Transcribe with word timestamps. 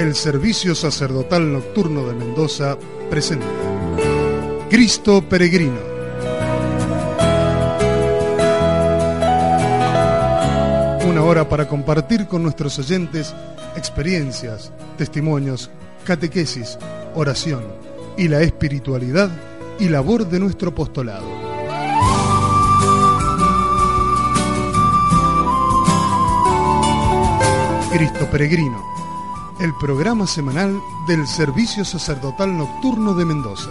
el 0.00 0.14
Servicio 0.14 0.74
Sacerdotal 0.74 1.52
Nocturno 1.52 2.08
de 2.08 2.14
Mendoza 2.14 2.78
presenta 3.10 3.44
Cristo 4.70 5.20
Peregrino. 5.28 5.76
Una 11.06 11.22
hora 11.22 11.46
para 11.46 11.68
compartir 11.68 12.26
con 12.26 12.42
nuestros 12.44 12.78
oyentes 12.78 13.34
experiencias, 13.76 14.72
testimonios, 14.96 15.68
catequesis, 16.06 16.78
oración 17.14 17.60
y 18.16 18.28
la 18.28 18.40
espiritualidad 18.40 19.28
y 19.78 19.90
labor 19.90 20.26
de 20.28 20.38
nuestro 20.40 20.70
apostolado. 20.70 21.26
Cristo 27.92 28.26
Peregrino 28.30 28.82
el 29.60 29.74
programa 29.74 30.26
semanal 30.26 30.82
del 31.06 31.26
Servicio 31.26 31.84
Sacerdotal 31.84 32.56
Nocturno 32.56 33.12
de 33.12 33.26
Mendoza. 33.26 33.70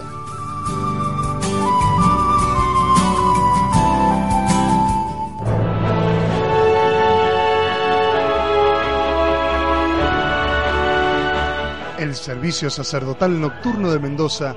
El 11.98 12.14
Servicio 12.14 12.70
Sacerdotal 12.70 13.40
Nocturno 13.40 13.90
de 13.90 13.98
Mendoza 13.98 14.54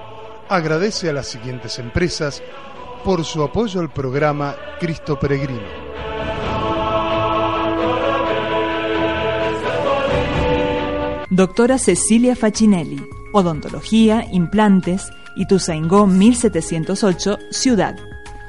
agradece 0.50 1.10
a 1.10 1.14
las 1.14 1.26
siguientes 1.28 1.80
empresas 1.80 2.44
por 3.04 3.24
su 3.26 3.42
apoyo 3.42 3.82
al 3.82 3.90
programa 3.92 4.54
Cristo 4.80 5.18
Peregrino. 5.20 5.93
Doctora 11.36 11.78
Cecilia 11.80 12.36
Facinelli, 12.36 13.02
Odontología, 13.32 14.28
Implantes, 14.32 15.10
Ituzaingó 15.36 16.06
1708, 16.06 17.40
Ciudad. 17.50 17.96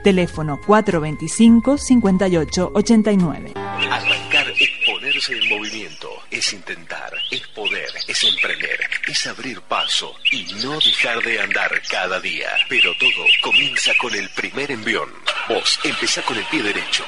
Teléfono 0.02 0.58
425-5889. 0.66 3.52
Arrancar 3.56 4.46
es 4.50 4.68
ponerse 4.84 5.32
en 5.32 5.48
movimiento, 5.48 6.10
es 6.30 6.52
intentar, 6.52 7.10
es 7.30 7.40
poder, 7.56 7.88
es 8.06 8.22
emprender, 8.22 8.78
es 9.10 9.26
abrir 9.28 9.62
paso 9.62 10.12
y 10.30 10.44
no 10.62 10.78
dejar 10.78 11.22
de 11.22 11.40
andar 11.40 11.70
cada 11.90 12.20
día. 12.20 12.48
Pero 12.68 12.92
todo 13.00 13.24
comienza 13.42 13.92
con 13.98 14.14
el 14.14 14.28
primer 14.36 14.70
envión. 14.70 15.08
Vos 15.48 15.80
empezá 15.84 16.20
con 16.20 16.36
el 16.36 16.44
pie 16.50 16.62
derecho 16.62 17.02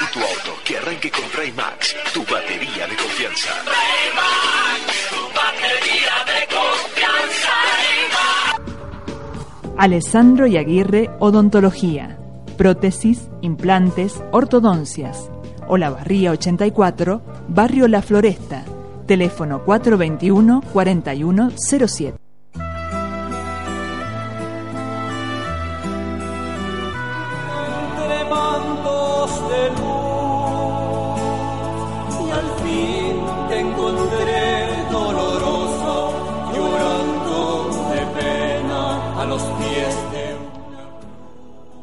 y 0.00 0.06
tu 0.12 0.20
auto 0.20 0.52
que 0.64 0.78
arranque 0.78 1.10
con 1.10 1.22
Raymax, 1.34 1.96
tu 2.14 2.20
batería 2.22 2.86
de 2.86 2.96
confianza. 2.96 3.48
Raymax, 3.64 5.10
tu 5.10 5.16
batería 5.36 6.24
de 6.30 6.46
confianza. 6.90 7.54
Alessandro 9.78 10.46
y 10.46 10.56
Aguirre 10.56 11.10
Odontología. 11.18 12.18
Prótesis, 12.56 13.28
implantes, 13.40 14.22
ortodoncias. 14.32 15.28
Olavarría 15.66 16.30
84, 16.32 17.22
Barrio 17.48 17.88
La 17.88 18.02
Floresta. 18.02 18.64
Teléfono 19.06 19.64
421 19.64 20.62
4107. 20.72 22.21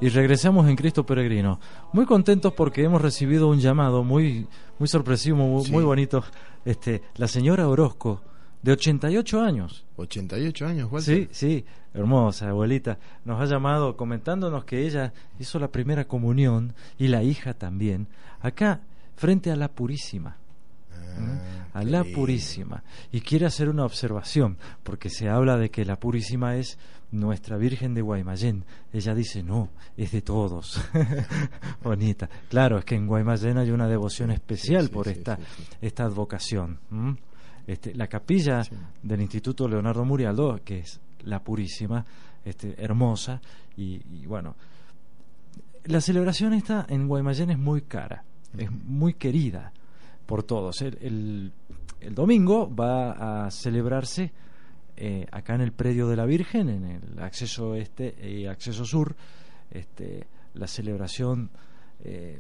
y 0.02 0.10
regresamos 0.10 0.68
en 0.68 0.76
Cristo 0.76 1.06
Peregrino. 1.06 1.60
Muy 1.94 2.06
contentos 2.06 2.54
porque 2.54 2.84
hemos 2.84 3.02
recibido 3.02 3.48
un 3.48 3.60
llamado 3.60 4.04
muy, 4.04 4.48
muy 4.78 4.88
sorpresivo, 4.88 5.38
muy, 5.66 5.84
bonito. 5.84 6.24
Este, 6.66 7.02
la 7.16 7.28
señora 7.28 7.68
Orozco, 7.68 8.22
de 8.62 8.74
88 8.74 9.42
años. 9.42 9.86
88 9.98 10.68
años, 10.68 10.90
Sí, 11.04 11.28
sí, 11.32 11.66
hermosa 11.94 12.50
abuelita. 12.50 12.98
Nos 13.26 13.42
ha 13.42 13.46
llamado 13.46 13.96
comentándonos 13.98 14.64
que 14.66 14.86
ella 14.86 15.14
hizo 15.40 15.60
la 15.60 15.70
primera 15.70 16.06
comunión 16.08 16.74
y 16.98 17.08
la 17.08 17.24
hija 17.24 17.54
también, 17.54 18.08
acá, 18.42 18.82
frente 19.16 19.52
a 19.52 19.56
la 19.56 19.70
Purísima. 19.70 20.39
Ah, 21.74 21.80
a 21.80 21.84
la 21.84 22.04
Purísima. 22.04 22.84
Y 23.12 23.22
quiere 23.22 23.46
hacer 23.46 23.70
una 23.70 23.86
observación, 23.86 24.58
porque 24.84 25.10
se 25.10 25.30
habla 25.30 25.58
de 25.58 25.70
que 25.70 25.86
la 25.86 25.98
Purísima 26.00 26.56
es 26.56 26.78
nuestra 27.12 27.58
Virgen 27.58 27.94
de 27.94 28.02
Guaymallén. 28.02 28.66
Ella 28.94 29.14
dice, 29.14 29.44
no, 29.44 29.70
es 29.98 30.12
de 30.12 30.22
todos. 30.22 30.80
Bonita. 31.84 32.30
Claro, 32.50 32.80
es 32.80 32.86
que 32.86 32.96
en 32.96 33.08
Guaymallén 33.08 33.58
hay 33.58 33.72
una 33.72 33.88
devoción 33.88 34.32
especial 34.32 34.90
por 34.90 35.08
esta, 35.08 35.38
esta 35.82 36.04
advocación. 36.04 36.80
Este, 37.66 37.94
la 37.96 38.08
capilla 38.08 38.62
del 39.04 39.22
Instituto 39.22 39.68
Leonardo 39.68 40.04
Murialdo, 40.06 40.60
que 40.64 40.80
es 40.80 41.00
la 41.24 41.40
Purísima, 41.44 42.04
este, 42.46 42.76
hermosa, 42.84 43.40
y, 43.78 44.02
y 44.12 44.26
bueno, 44.26 44.56
la 45.86 46.02
celebración 46.02 46.54
esta 46.54 46.86
en 46.90 47.08
Guaymallén 47.08 47.52
es 47.52 47.58
muy 47.60 47.84
cara, 47.84 48.24
es 48.58 48.72
muy 48.72 49.14
querida 49.16 49.72
por 50.30 50.44
todos. 50.44 50.84
El, 50.84 51.52
domingo 52.12 52.74
va 52.74 53.48
a 53.48 53.52
celebrarse 53.52 54.32
eh, 54.96 55.26
acá 55.32 55.56
en 55.56 55.62
el 55.62 55.72
predio 55.72 56.08
de 56.08 56.16
la 56.16 56.26
Virgen, 56.26 56.70
en 56.70 56.86
el 56.86 57.20
acceso 57.20 57.74
este 57.74 58.14
y 58.22 58.46
acceso 58.46 58.86
sur, 58.86 59.16
este, 59.72 60.28
la 60.54 60.68
celebración 60.68 61.50
eh, 62.04 62.40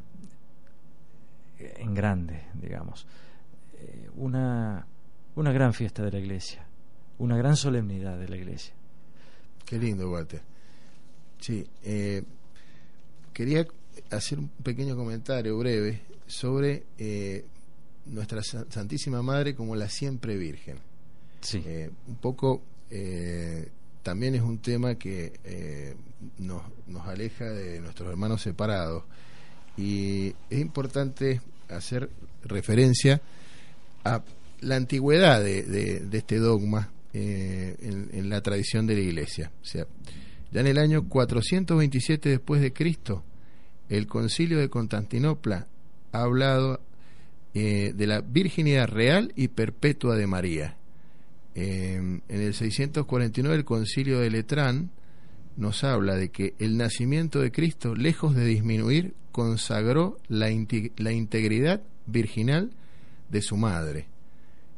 en 1.57 1.93
grande, 1.95 2.43
digamos. 2.53 3.07
Eh, 3.79 4.07
una, 4.17 4.85
una 5.35 5.51
gran 5.51 5.73
fiesta 5.73 6.03
de 6.03 6.11
la 6.11 6.19
iglesia, 6.19 6.63
una 7.17 7.35
gran 7.37 7.55
solemnidad 7.55 8.19
de 8.19 8.29
la 8.29 8.37
iglesia. 8.37 8.75
Qué 9.65 9.79
lindo, 9.79 10.11
Walter. 10.11 10.41
Sí, 11.39 11.65
quería 13.33 13.65
hacer 14.11 14.37
un 14.37 14.49
pequeño 14.63 14.95
comentario 14.95 15.57
breve 15.57 16.01
sobre 16.27 16.83
nuestra 18.11 18.41
Santísima 18.43 19.21
Madre 19.21 19.55
como 19.55 19.75
la 19.75 19.89
siempre 19.89 20.37
Virgen. 20.37 20.77
Sí. 21.41 21.61
Eh, 21.65 21.89
un 22.07 22.15
poco 22.15 22.61
eh, 22.89 23.69
también 24.03 24.35
es 24.35 24.41
un 24.41 24.59
tema 24.59 24.95
que 24.95 25.33
eh, 25.43 25.95
nos, 26.39 26.61
aleja 27.05 27.45
de 27.45 27.79
nuestros 27.79 28.09
hermanos 28.09 28.41
separados. 28.41 29.03
Y 29.77 30.27
es 30.49 30.59
importante 30.59 31.41
hacer 31.69 32.09
referencia 32.43 33.21
a 34.03 34.21
la 34.61 34.75
antigüedad 34.75 35.41
de, 35.41 36.05
este 36.11 36.37
dogma 36.37 36.91
en, 37.13 38.29
la 38.29 38.41
tradición 38.41 38.87
de 38.87 38.95
la 38.95 39.01
Iglesia. 39.01 39.51
O 39.61 39.65
sea, 39.65 39.87
ya 40.51 40.59
en 40.59 40.67
el 40.67 40.77
año 40.79 41.07
427 41.07 42.27
después 42.29 42.61
de 42.61 42.73
Cristo, 42.73 43.23
el 43.87 44.05
Concilio 44.07 44.57
de 44.59 44.69
Constantinopla 44.69 45.67
ha 46.11 46.21
hablado 46.23 46.81
eh, 47.55 47.93
de 47.95 48.05
la 48.05 48.21
virginidad 48.21 48.87
real 48.87 49.33
y 49.35 49.47
perpetua 49.47 50.15
de 50.15 50.27
María. 50.27 50.77
Eh, 51.55 51.95
en 51.95 52.21
el 52.29 52.53
649 52.53 53.55
el 53.55 53.65
concilio 53.65 54.19
de 54.19 54.29
Letrán 54.29 54.91
nos 55.57 55.83
habla 55.83 56.13
de 56.15 56.29
que 56.29 56.53
el 56.59 56.77
nacimiento 56.77 57.39
de 57.41 57.51
Cristo, 57.51 57.95
lejos 57.95 58.35
de 58.35 58.45
disminuir, 58.45 59.15
consagró 59.31 60.19
la, 60.27 60.51
integridad 60.51 61.81
virginal 62.05 62.69
de 63.31 63.41
su 63.41 63.57
madre. 63.57 64.05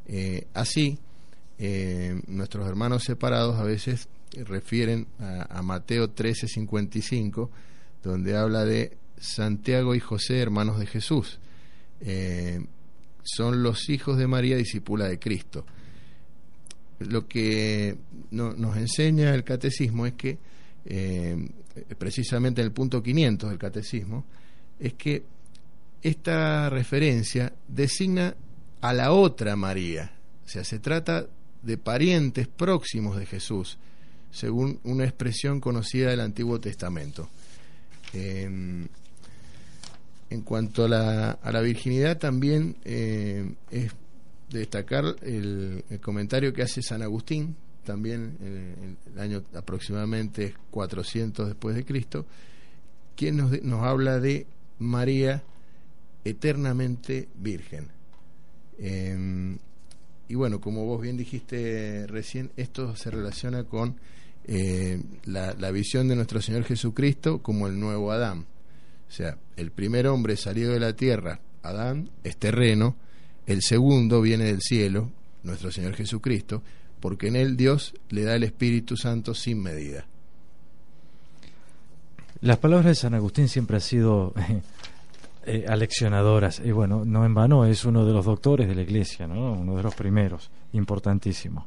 Eh, 0.06 0.46
así, 0.54 0.98
nuestros 2.26 2.66
hermanos 2.66 3.04
separados 3.04 3.60
a 3.60 3.64
veces 3.64 4.08
refieren 4.46 5.06
a, 5.20 5.42
a 5.58 5.62
Mateo 5.62 6.08
13:55, 6.14 7.50
donde 8.02 8.34
habla 8.36 8.64
de 8.64 8.96
Santiago 9.20 9.94
y 9.94 10.00
José, 10.00 10.40
hermanos 10.40 10.78
de 10.80 10.86
Jesús 10.86 11.38
eh, 12.04 12.60
son 13.22 13.62
los 13.62 13.88
hijos 13.88 14.18
de 14.18 14.26
María, 14.26 14.56
discípula 14.56 15.06
de 15.06 15.18
Cristo. 15.18 15.64
Lo 16.98 17.28
que 17.28 17.96
nos 18.32 18.76
enseña 18.76 19.34
el 19.34 19.44
catecismo 19.44 20.06
es 20.06 20.14
que, 20.14 20.38
eh, 20.84 21.48
precisamente 21.98 22.60
en 22.60 22.66
el 22.66 22.72
punto 22.72 23.02
500 23.02 23.50
del 23.50 23.58
catecismo, 23.58 24.24
es 24.80 24.94
que 24.94 25.22
esta 26.02 26.68
referencia 26.68 27.52
designa 27.68 28.34
a 28.80 28.92
la 28.92 29.12
otra 29.12 29.54
María, 29.54 30.10
o 30.44 30.48
sea, 30.48 30.64
se 30.64 30.80
trata 30.80 31.26
de 31.62 31.78
parientes 31.78 32.48
próximos 32.48 33.16
de 33.16 33.26
Jesús, 33.26 33.78
según 34.32 34.80
una 34.82 35.04
expresión 35.04 35.60
conocida 35.60 36.10
del 36.10 36.20
Antiguo 36.20 36.58
Testamento. 36.60 37.28
Eh, 38.12 38.88
en 40.32 40.40
cuanto 40.40 40.86
a 40.86 40.88
la, 40.88 41.60
virginidad, 41.60 42.16
también 42.16 42.76
eh, 42.86 43.52
es 43.70 43.92
destacar 44.48 45.04
el, 45.20 45.84
comentario 46.02 46.54
que 46.54 46.62
hace 46.62 46.80
San 46.80 47.02
Agustín, 47.02 47.54
también 47.84 48.38
en 48.40 48.96
el, 49.12 49.18
año 49.20 49.42
aproximadamente 49.54 50.54
400 50.70 51.48
después 51.48 51.76
de 51.76 51.84
Cristo, 51.84 52.24
quien 53.14 53.36
nos, 53.36 53.62
nos 53.62 53.82
habla 53.82 54.20
de 54.20 54.46
María 54.78 55.42
eternamente 56.24 57.28
virgen. 57.38 57.88
Em, 58.78 59.58
y 60.28 60.34
bueno, 60.34 60.62
como 60.62 60.86
vos 60.86 61.02
bien 61.02 61.18
dijiste 61.18 62.06
recién, 62.06 62.52
esto 62.56 62.96
se 62.96 63.10
relaciona 63.10 63.64
con 63.64 63.96
eh, 64.46 64.98
la, 65.26 65.52
la, 65.58 65.70
visión 65.70 66.08
de 66.08 66.16
nuestro 66.16 66.40
Señor 66.40 66.64
Jesucristo 66.64 67.42
como 67.42 67.66
el 67.66 67.78
nuevo 67.78 68.10
Adán. 68.12 68.46
O 69.12 69.14
sea, 69.14 69.36
el 69.56 69.72
primer 69.72 70.06
hombre 70.06 70.38
salido 70.38 70.72
de 70.72 70.80
la 70.80 70.94
tierra, 70.94 71.38
Adán, 71.62 72.08
es 72.24 72.38
terreno, 72.38 72.96
el 73.44 73.60
segundo 73.60 74.22
viene 74.22 74.44
del 74.46 74.62
cielo, 74.62 75.10
nuestro 75.42 75.70
Señor 75.70 75.94
Jesucristo, 75.96 76.62
porque 76.98 77.28
en 77.28 77.36
él 77.36 77.54
Dios 77.58 77.92
le 78.08 78.24
da 78.24 78.34
el 78.36 78.42
Espíritu 78.44 78.96
Santo 78.96 79.34
sin 79.34 79.60
medida. 79.62 80.06
Las 82.40 82.56
palabras 82.56 82.86
de 82.86 82.94
San 82.94 83.12
Agustín 83.12 83.48
siempre 83.48 83.76
han 83.76 83.80
sido 83.82 84.32
eh, 84.48 84.62
eh, 85.44 85.64
aleccionadoras, 85.68 86.62
y 86.64 86.70
bueno, 86.70 87.04
no 87.04 87.26
en 87.26 87.34
vano, 87.34 87.66
es 87.66 87.84
uno 87.84 88.06
de 88.06 88.14
los 88.14 88.24
doctores 88.24 88.66
de 88.66 88.74
la 88.76 88.80
Iglesia, 88.80 89.26
uno 89.26 89.76
de 89.76 89.82
los 89.82 89.94
primeros, 89.94 90.50
importantísimo. 90.72 91.66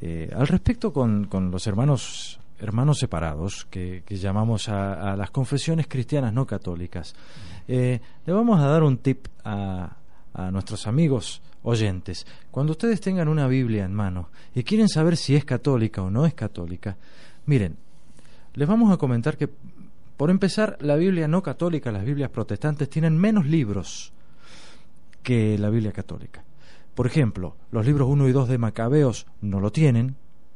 Eh, 0.00 0.30
al 0.32 0.46
respecto 0.46 0.92
con, 0.92 1.26
con 1.26 1.50
los 1.50 1.66
hermanos 1.66 2.38
hermanos 2.58 2.98
separados, 2.98 3.66
que, 3.70 4.02
llamamos 4.08 4.68
a, 4.68 5.16
las 5.16 5.30
confesiones 5.30 5.86
cristianas 5.88 6.32
no 6.32 6.46
católicas, 6.46 7.14
eh, 7.66 8.00
le 8.24 8.32
vamos 8.32 8.60
a 8.60 8.66
dar 8.68 8.82
un 8.82 8.98
tip 8.98 9.26
a, 9.44 9.96
a 10.32 10.50
nuestros 10.50 10.86
amigos 10.86 11.42
oyentes. 11.62 12.26
Cuando 12.50 12.72
ustedes 12.72 13.00
tengan 13.00 13.28
una 13.28 13.46
Biblia 13.46 13.84
en 13.84 13.94
mano 13.94 14.28
y 14.54 14.62
quieren 14.62 14.88
saber 14.88 15.16
si 15.16 15.34
es 15.34 15.44
católica 15.44 16.02
o 16.02 16.10
no 16.10 16.26
es 16.26 16.34
católica, 16.34 16.96
miren, 17.46 17.76
les 18.54 18.68
vamos 18.68 18.92
a 18.92 18.96
comentar 18.98 19.36
que, 19.36 19.50
por 20.16 20.30
empezar, 20.30 20.76
la 20.80 20.94
Biblia 20.96 21.26
no 21.26 21.42
católica, 21.42 21.90
las 21.90 22.04
Biblias 22.04 22.30
protestantes, 22.30 22.88
tienen 22.88 23.18
menos 23.18 23.46
libros 23.46 24.12
que 25.22 25.58
la 25.58 25.70
Biblia 25.70 25.90
católica. 25.90 26.44
Por 26.94 27.08
ejemplo, 27.08 27.56
los 27.72 27.84
libros 27.84 28.08
1 28.08 28.28
y 28.28 28.32
2 28.32 28.48
de 28.48 28.58
Macabeos 28.58 29.26
no 29.40 29.58
lo 29.58 29.72
tienen, 29.72 30.14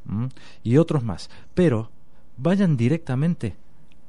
¿Mm? 0.09 0.27
y 0.65 0.77
otros 0.79 1.05
más. 1.05 1.31
Pero 1.55 1.91
vayan 2.37 2.77
directamente 2.77 3.57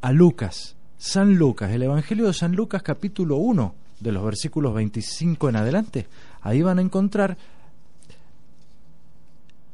a 0.02 0.12
Lucas, 0.12 0.76
San 0.98 1.36
Lucas, 1.36 1.72
el 1.72 1.84
Evangelio 1.84 2.28
de 2.28 2.34
San 2.34 2.56
Lucas 2.56 2.82
capítulo 2.82 3.36
1, 3.36 3.76
de 4.00 4.12
los 4.12 4.24
versículos 4.24 4.74
25 4.74 5.50
en 5.50 5.56
adelante. 5.58 6.08
Ahí 6.42 6.62
van 6.62 6.80
a 6.80 6.82
encontrar 6.82 7.38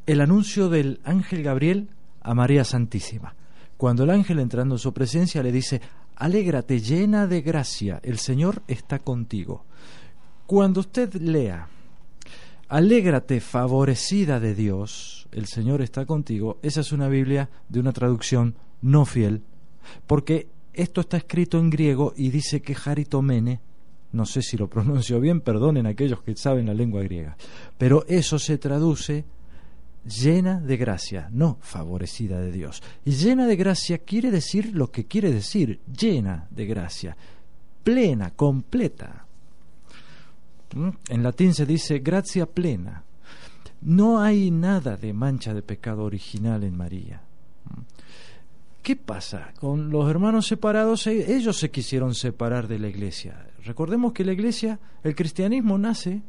el 0.07 0.21
anuncio 0.21 0.69
del 0.69 0.99
ángel 1.03 1.43
Gabriel 1.43 1.89
a 2.21 2.33
María 2.33 2.63
Santísima. 2.63 3.33
Cuando 3.77 4.03
el 4.03 4.09
ángel 4.09 4.39
entrando 4.39 4.75
en 4.75 4.79
su 4.79 4.93
presencia 4.93 5.43
le 5.43 5.51
dice, 5.51 5.81
Alégrate 6.15 6.79
llena 6.79 7.27
de 7.27 7.41
gracia, 7.41 7.99
el 8.03 8.17
Señor 8.17 8.63
está 8.67 8.99
contigo. 8.99 9.65
Cuando 10.47 10.79
usted 10.79 11.13
lea 11.15 11.67
Alégrate 12.69 13.41
favorecida 13.41 14.39
de 14.39 14.55
Dios, 14.55 15.27
el 15.31 15.45
Señor 15.45 15.83
está 15.83 16.07
contigo. 16.07 16.57
Esa 16.63 16.81
es 16.81 16.91
una 16.91 17.07
Biblia 17.07 17.47
de 17.69 17.79
una 17.79 17.91
traducción 17.93 18.55
no 18.81 19.05
fiel, 19.05 19.43
porque 20.07 20.47
esto 20.73 21.01
está 21.01 21.17
escrito 21.17 21.59
en 21.59 21.69
griego 21.69 22.13
y 22.17 22.29
dice 22.29 22.61
que 22.63 22.73
Jaritomene 22.75 23.59
no 24.13 24.25
sé 24.25 24.41
si 24.41 24.57
lo 24.57 24.67
pronuncio 24.69 25.19
bien, 25.19 25.41
perdonen 25.41 25.85
aquellos 25.85 26.23
que 26.23 26.35
saben 26.37 26.65
la 26.65 26.73
lengua 26.73 27.03
griega, 27.03 27.37
pero 27.77 28.03
eso 28.07 28.39
se 28.39 28.57
traduce 28.57 29.25
llena 30.21 30.59
de 30.59 30.77
gracia, 30.77 31.29
no 31.31 31.57
favorecida 31.61 32.39
de 32.39 32.51
Dios. 32.51 32.81
Y 33.03 33.11
llena 33.11 33.45
de 33.45 33.57
gracia 33.57 33.99
quiere 33.99 34.31
decir 34.31 34.71
lo 34.73 34.89
que 34.89 35.05
quiere 35.05 35.31
decir, 35.31 35.81
llena 35.95 36.47
de 36.49 36.65
gracia, 36.65 37.15
plena, 37.83 38.31
completa. 38.31 39.25
¿Mm? 40.73 40.89
En 41.09 41.23
latín 41.23 41.53
se 41.53 41.65
dice 41.65 41.99
gracia 41.99 42.45
plena. 42.45 43.03
No 43.81 44.19
hay 44.21 44.49
nada 44.51 44.95
de 44.95 45.13
mancha 45.13 45.53
de 45.53 45.61
pecado 45.61 46.03
original 46.03 46.63
en 46.63 46.75
María. 46.75 47.21
¿Mm? 47.65 47.81
¿Qué 48.81 48.95
pasa? 48.95 49.51
Con 49.59 49.89
los 49.89 50.09
hermanos 50.09 50.47
separados, 50.47 51.05
e- 51.07 51.35
ellos 51.35 51.57
se 51.57 51.71
quisieron 51.71 52.15
separar 52.15 52.67
de 52.67 52.79
la 52.79 52.87
iglesia. 52.87 53.47
Recordemos 53.63 54.13
que 54.13 54.25
la 54.25 54.33
iglesia, 54.33 54.79
el 55.03 55.15
cristianismo 55.15 55.77
nace 55.77 56.21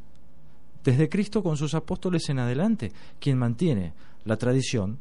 desde 0.84 1.08
Cristo 1.08 1.42
con 1.42 1.56
sus 1.56 1.74
apóstoles 1.74 2.28
en 2.28 2.38
adelante. 2.38 2.92
Quien 3.20 3.38
mantiene 3.38 3.92
la 4.24 4.36
tradición 4.36 4.98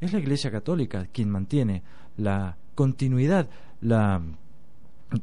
es 0.00 0.12
la 0.12 0.18
iglesia 0.18 0.50
católica, 0.50 1.06
quien 1.10 1.30
mantiene 1.30 1.82
la 2.18 2.56
continuidad, 2.74 3.48
la 3.80 4.20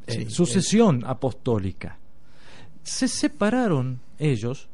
eh, 0.07 0.29
sucesión 0.29 1.03
apostólica 1.05 1.99
se 2.85 3.07
separaron 3.07 3.99
ellos 4.19 4.69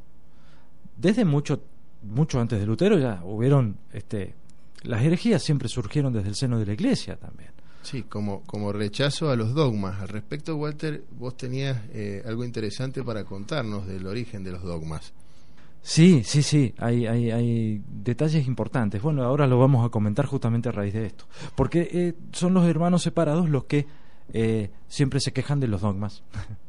desde 0.98 1.26
mucho, 1.26 1.62
mucho 2.04 2.40
antes 2.40 2.60
de 2.60 2.66
Lutero, 2.66 3.00
ya 3.00 3.22
hubieron, 3.24 3.78
este, 3.94 4.36
las 4.84 5.02
herejías 5.02 5.42
siempre 5.42 5.68
surgieron 5.70 6.14
desde 6.14 6.28
el 6.30 6.36
seno 6.36 6.60
de 6.60 6.66
la 6.68 6.74
iglesia 6.74 7.16
también. 7.16 7.50
Sí, 7.82 8.04
como, 8.04 8.42
como 8.44 8.72
rechazo 8.74 9.32
a 9.32 9.36
los 9.36 9.56
dogmas. 9.56 10.00
Al 10.02 10.10
respecto, 10.10 10.56
Walter, 10.56 11.04
vos 11.18 11.36
tenías 11.38 11.80
eh, 11.94 12.22
algo 12.28 12.44
interesante 12.46 13.02
para 13.04 13.24
contarnos 13.24 13.88
del 13.88 14.06
origen 14.06 14.44
de 14.44 14.52
los 14.52 14.62
dogmas. 14.62 15.14
Sí, 15.82 16.22
sí, 16.24 16.44
sí, 16.44 16.76
hay, 16.78 17.08
hay, 17.08 17.82
detalles 18.04 18.46
importantes. 18.46 19.02
Bueno, 19.02 19.24
ahora 19.24 19.48
lo 19.48 19.58
vamos 19.58 19.84
a 19.84 19.90
comentar 19.90 20.28
justamente 20.28 20.70
a 20.70 20.74
raíz 20.74 20.94
de 20.94 21.08
esto. 21.08 21.26
Porque 21.56 21.90
eh, 21.92 22.14
son 22.34 22.54
los 22.54 22.68
hermanos 22.68 23.02
separados 23.02 23.50
los 23.50 23.64
que 23.64 23.88
eh, 24.34 24.70
siempre 24.88 25.20
se 25.20 25.32
quejan 25.34 25.60
de 25.60 25.68
los 25.68 25.82
dogmas. 25.82 26.22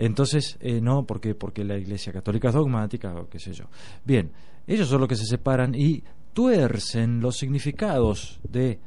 Entonces, 0.00 0.56
eh, 0.60 0.80
no, 0.80 1.04
porque 1.04 1.34
porque 1.34 1.62
la 1.62 1.76
Iglesia 1.76 2.10
Católica 2.10 2.48
es 2.48 2.54
dogmática 2.54 3.14
o 3.16 3.28
qué 3.28 3.38
sé 3.38 3.52
yo. 3.52 3.66
Bien, 4.02 4.30
ellos 4.66 4.88
son 4.88 5.00
los 5.00 5.08
que 5.10 5.14
se 5.14 5.26
separan 5.26 5.74
y 5.74 6.02
tuercen 6.32 7.20
los 7.20 7.36
significados 7.36 8.40
de 8.42 8.78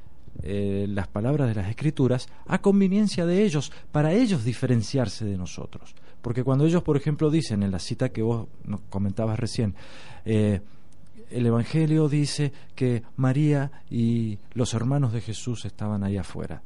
eh, 0.41 0.87
las 0.89 1.07
palabras 1.07 1.47
de 1.49 1.53
las 1.53 1.69
escrituras 1.69 2.27
a 2.47 2.59
conveniencia 2.63 3.27
de 3.27 3.43
ellos, 3.43 3.71
para 3.91 4.11
ellos 4.11 4.43
diferenciarse 4.43 5.23
de 5.23 5.37
nosotros. 5.37 5.93
Porque 6.23 6.43
cuando 6.43 6.65
ellos, 6.65 6.81
por 6.81 6.97
ejemplo, 6.97 7.29
dicen 7.29 7.61
en 7.61 7.69
la 7.69 7.79
cita 7.79 8.09
que 8.09 8.23
vos 8.23 8.47
comentabas 8.89 9.39
recién, 9.39 9.75
eh, 10.25 10.61
el 11.29 11.45
Evangelio 11.45 12.09
dice 12.09 12.51
que 12.73 13.03
María 13.17 13.69
y 13.87 14.39
los 14.55 14.73
hermanos 14.73 15.13
de 15.13 15.21
Jesús 15.21 15.63
estaban 15.65 16.03
ahí 16.03 16.17
afuera. 16.17 16.63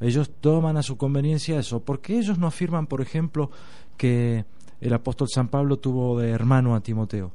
Ellos 0.00 0.30
toman 0.40 0.76
a 0.76 0.82
su 0.82 0.96
conveniencia 0.96 1.58
eso. 1.58 1.80
¿Por 1.80 2.00
qué 2.00 2.18
ellos 2.18 2.38
no 2.38 2.46
afirman, 2.46 2.86
por 2.86 3.00
ejemplo, 3.00 3.50
que 3.96 4.44
el 4.80 4.92
apóstol 4.92 5.28
San 5.28 5.48
Pablo 5.48 5.78
tuvo 5.78 6.20
de 6.20 6.30
hermano 6.30 6.74
a 6.76 6.80
Timoteo? 6.80 7.32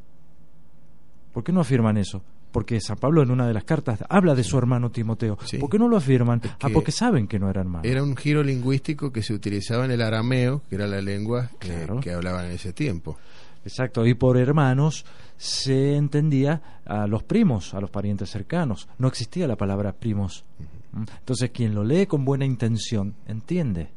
¿Por 1.34 1.44
qué 1.44 1.52
no 1.52 1.60
afirman 1.60 1.98
eso? 1.98 2.22
Porque 2.54 2.80
San 2.80 2.98
Pablo 2.98 3.24
en 3.24 3.32
una 3.32 3.48
de 3.48 3.54
las 3.54 3.64
cartas 3.64 4.04
habla 4.08 4.36
de 4.36 4.44
su 4.44 4.58
hermano 4.58 4.92
Timoteo. 4.92 5.38
¿Por 5.60 5.70
qué 5.70 5.80
no 5.80 5.90
lo 5.90 5.98
afirman? 5.98 6.40
ah, 6.62 6.70
porque 6.74 6.92
saben 6.92 7.28
que 7.28 7.40
no 7.40 7.50
era 7.50 7.62
hermano. 7.62 7.84
Era 7.84 8.02
un 8.04 8.16
giro 8.16 8.44
lingüístico 8.44 9.12
que 9.12 9.24
se 9.24 9.34
utilizaba 9.34 9.86
en 9.86 9.92
el 9.92 10.02
arameo, 10.02 10.62
que 10.70 10.76
era 10.76 10.88
la 10.88 11.02
lengua 11.02 11.50
que 11.60 12.14
hablaban 12.14 12.46
en 12.46 12.52
ese 12.52 12.72
tiempo. 12.72 13.18
Exacto, 13.66 14.06
y 14.06 14.14
por 14.14 14.38
hermanos 14.38 15.06
se 15.38 15.96
entendía 15.96 16.62
a 16.86 17.08
los 17.08 17.24
primos, 17.24 17.74
a 17.74 17.80
los 17.82 17.90
parientes 17.90 18.30
cercanos. 18.30 18.88
No 19.00 19.08
existía 19.08 19.48
la 19.48 19.56
palabra 19.56 19.92
primos. 19.94 20.46
Mm. 20.60 20.64
¿Mm? 20.94 21.04
Entonces 21.20 21.52
quien 21.52 21.76
lo 21.76 21.84
lee 21.84 22.06
con 22.08 22.24
buena 22.24 22.46
intención 22.46 23.16
entiende 23.26 23.90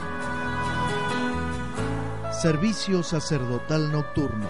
Servicio 2.32 3.02
Sacerdotal 3.02 3.92
Nocturno, 3.92 4.46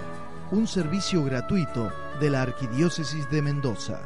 un 0.52 0.68
servicio 0.68 1.24
gratuito 1.24 1.90
de 2.20 2.30
la 2.30 2.42
Arquidiócesis 2.42 3.28
de 3.30 3.42
Mendoza. 3.42 3.98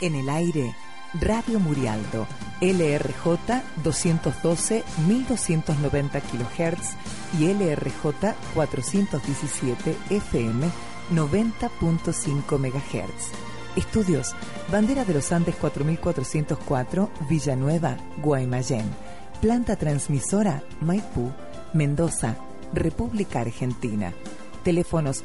En 0.00 0.14
el 0.14 0.28
aire 0.30 0.74
Radio 1.22 1.58
Murialdo, 1.58 2.26
LRJ 2.60 3.60
212 3.82 4.84
1290 5.06 6.20
kHz 6.20 6.90
y 7.38 7.46
LRJ 7.54 8.34
417 8.54 9.96
FM 10.10 10.60
90.5 11.12 12.58
MHz. 12.58 13.30
Estudios, 13.76 14.34
Bandera 14.70 15.04
de 15.06 15.14
los 15.14 15.32
Andes 15.32 15.56
4404, 15.58 17.08
Villanueva, 17.28 17.96
Guaymallén. 18.18 18.84
Planta 19.40 19.76
transmisora, 19.76 20.62
Maipú, 20.82 21.30
Mendoza, 21.72 22.36
República 22.74 23.40
Argentina. 23.40 24.12
Teléfonos 24.62 25.24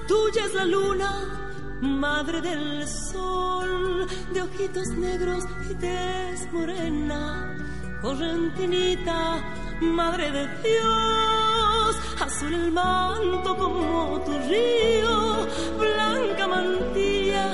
Tuya 0.08 0.46
es 0.46 0.54
la 0.54 0.66
luna, 0.66 1.52
madre 1.82 2.42
del 2.42 2.86
sol, 2.88 4.06
de 4.34 4.42
ojitos 4.42 4.88
negros 4.98 5.44
y 5.72 5.76
tez 5.76 6.52
morena, 6.52 7.56
correntinita, 8.02 9.42
madre 9.82 10.32
de 10.32 10.48
Dios. 10.62 11.96
Azul 12.22 12.54
el 12.54 12.72
manto 12.74 13.58
como 13.58 14.20
tu 14.26 14.32
río, 14.40 15.48
blanca 15.80 16.48
mantilla, 16.48 17.48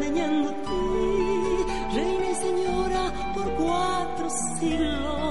deñando 0.00 0.50
ti, 0.50 1.94
reina 1.94 2.30
y 2.30 2.34
señora 2.36 3.12
por 3.34 3.50
cuatro 3.56 4.28
siglos 4.58 5.25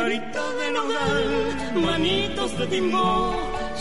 carita 0.00 0.46
de 0.58 0.68
nogal, 0.72 1.22
manitos 1.84 2.50
de 2.58 2.66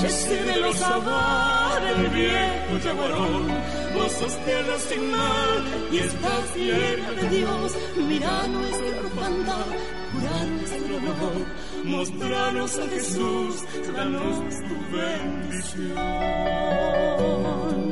Jesús 0.01 0.45
de 0.47 0.55
los 0.61 0.79
abar, 0.81 1.81
el 1.95 2.07
viejo 2.09 2.75
chaguarón, 2.83 3.47
vos 3.93 4.35
tierra 4.45 4.77
sin 4.79 5.11
mal, 5.11 5.49
y 5.93 5.97
estás 5.99 6.55
llena 6.57 7.11
de 7.21 7.29
Dios, 7.37 7.71
mira 8.07 8.47
nuestra 8.47 8.99
orfandad, 9.05 9.69
cura 10.11 10.39
nuestro 10.57 10.93
dolor, 11.07 11.41
mostranos 11.85 12.71
a 12.79 12.85
Jesús, 12.89 13.53
danos 13.93 14.35
tu 14.69 14.77
bendición. 14.97 17.88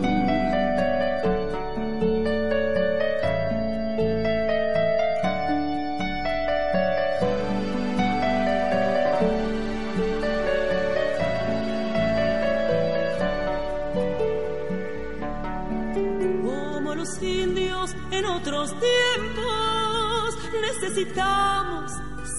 los 16.97 17.21
indios 17.21 17.95
en 18.11 18.25
otros 18.25 18.71
tiempos. 18.79 20.37
Necesitamos 20.61 21.91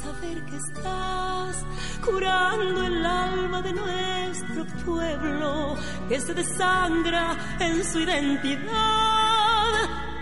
saber 0.02 0.44
que 0.46 0.56
estás 0.56 1.64
curando 2.04 2.82
el 2.82 3.06
alma 3.06 3.62
de 3.62 3.72
nuestro 3.72 4.64
pueblo 4.84 5.76
que 6.08 6.20
se 6.20 6.34
desangra 6.34 7.36
en 7.60 7.84
su 7.84 8.00
identidad. 8.00 8.64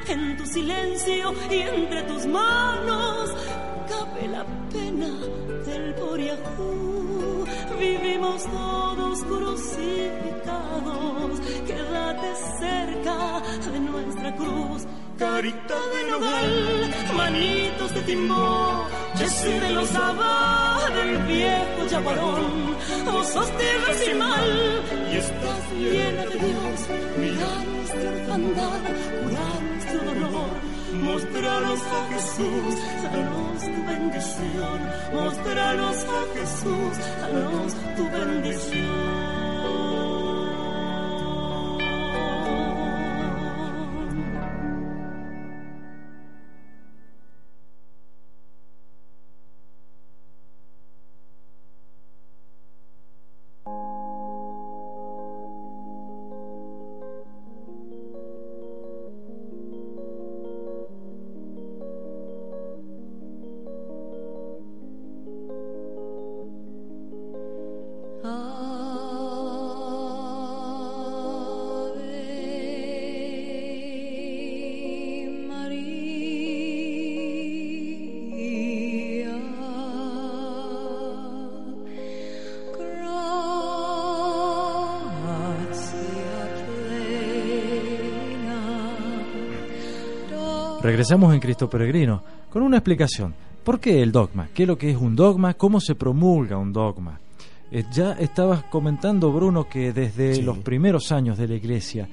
En 0.06 0.36
tu 0.36 0.46
silencio 0.46 1.32
y 1.50 1.56
entre 1.56 2.02
tus 2.04 2.26
manos 2.26 3.30
cabe 3.90 4.28
la 4.28 4.44
pena 4.72 5.10
del 5.66 5.94
Boriajú 5.94 6.95
vivimos 7.86 8.42
todos 8.44 9.18
crucificados. 9.30 11.36
Quédate 11.68 12.30
cerca 12.60 13.18
de 13.72 13.78
nuestra 13.88 14.30
cruz, 14.40 14.80
carita 15.22 15.76
de 15.94 16.00
nogal, 16.10 16.50
manitos 17.20 17.90
de 17.94 18.02
timón, 18.10 18.76
Jesús 19.20 19.58
de 19.64 19.70
los 19.78 19.90
abades, 19.94 20.94
del 20.96 21.14
viejo 21.32 21.80
chaparón 21.90 22.52
Vos 23.12 23.26
sos 23.34 23.48
y 23.54 24.12
mal, 24.14 24.48
y 25.12 25.14
estás 25.24 25.64
llena 25.84 26.22
de 26.22 26.30
Dios. 26.46 26.78
Mira 27.22 27.48
nuestra 27.72 28.08
orfandad, 28.16 28.80
cura 29.20 29.48
nuestro 29.74 29.98
dolor 30.08 30.50
Mostranos 31.02 31.82
a 31.92 32.08
Jesús, 32.08 32.76
danos 33.02 33.62
tu 33.62 33.86
bendición. 33.86 34.80
Mostranos 35.12 35.96
a 36.04 36.38
Jesús, 36.38 36.98
danos 37.20 37.74
tu 37.96 38.04
bendición. 38.10 39.25
Regresamos 90.86 91.34
en 91.34 91.40
Cristo 91.40 91.68
Peregrino 91.68 92.22
con 92.48 92.62
una 92.62 92.76
explicación. 92.76 93.34
¿Por 93.64 93.80
qué 93.80 94.02
el 94.04 94.12
dogma? 94.12 94.50
¿Qué 94.54 94.62
es 94.62 94.68
lo 94.68 94.78
que 94.78 94.88
es 94.88 94.96
un 94.96 95.16
dogma? 95.16 95.54
¿Cómo 95.54 95.80
se 95.80 95.96
promulga 95.96 96.56
un 96.58 96.72
dogma? 96.72 97.18
Eh, 97.72 97.82
ya 97.90 98.12
estabas 98.12 98.62
comentando, 98.70 99.32
Bruno, 99.32 99.68
que 99.68 99.92
desde 99.92 100.40
los 100.42 100.58
primeros 100.58 101.10
años 101.10 101.38
de 101.38 101.48
la 101.48 101.54
iglesia, 101.56 102.08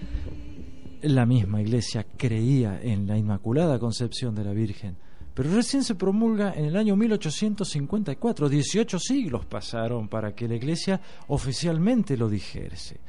la 1.04 1.24
misma 1.28 1.62
iglesia 1.62 2.04
creía 2.18 2.80
en 2.82 3.06
la 3.06 3.16
Inmaculada 3.16 3.78
Concepción 3.78 4.34
de 4.34 4.44
la 4.44 4.54
Virgen. 4.54 4.96
Pero 5.36 5.54
recién 5.54 5.84
se 5.84 5.94
promulga 5.94 6.54
en 6.56 6.66
el 6.66 6.76
año 6.76 6.96
1854, 6.96 8.50
18 8.50 8.98
siglos 9.00 9.46
pasaron 9.46 10.08
para 10.08 10.34
que 10.34 10.48
la 10.48 10.56
iglesia 10.56 11.00
oficialmente 11.28 12.18
lo 12.18 12.28
dijese. 12.28 13.00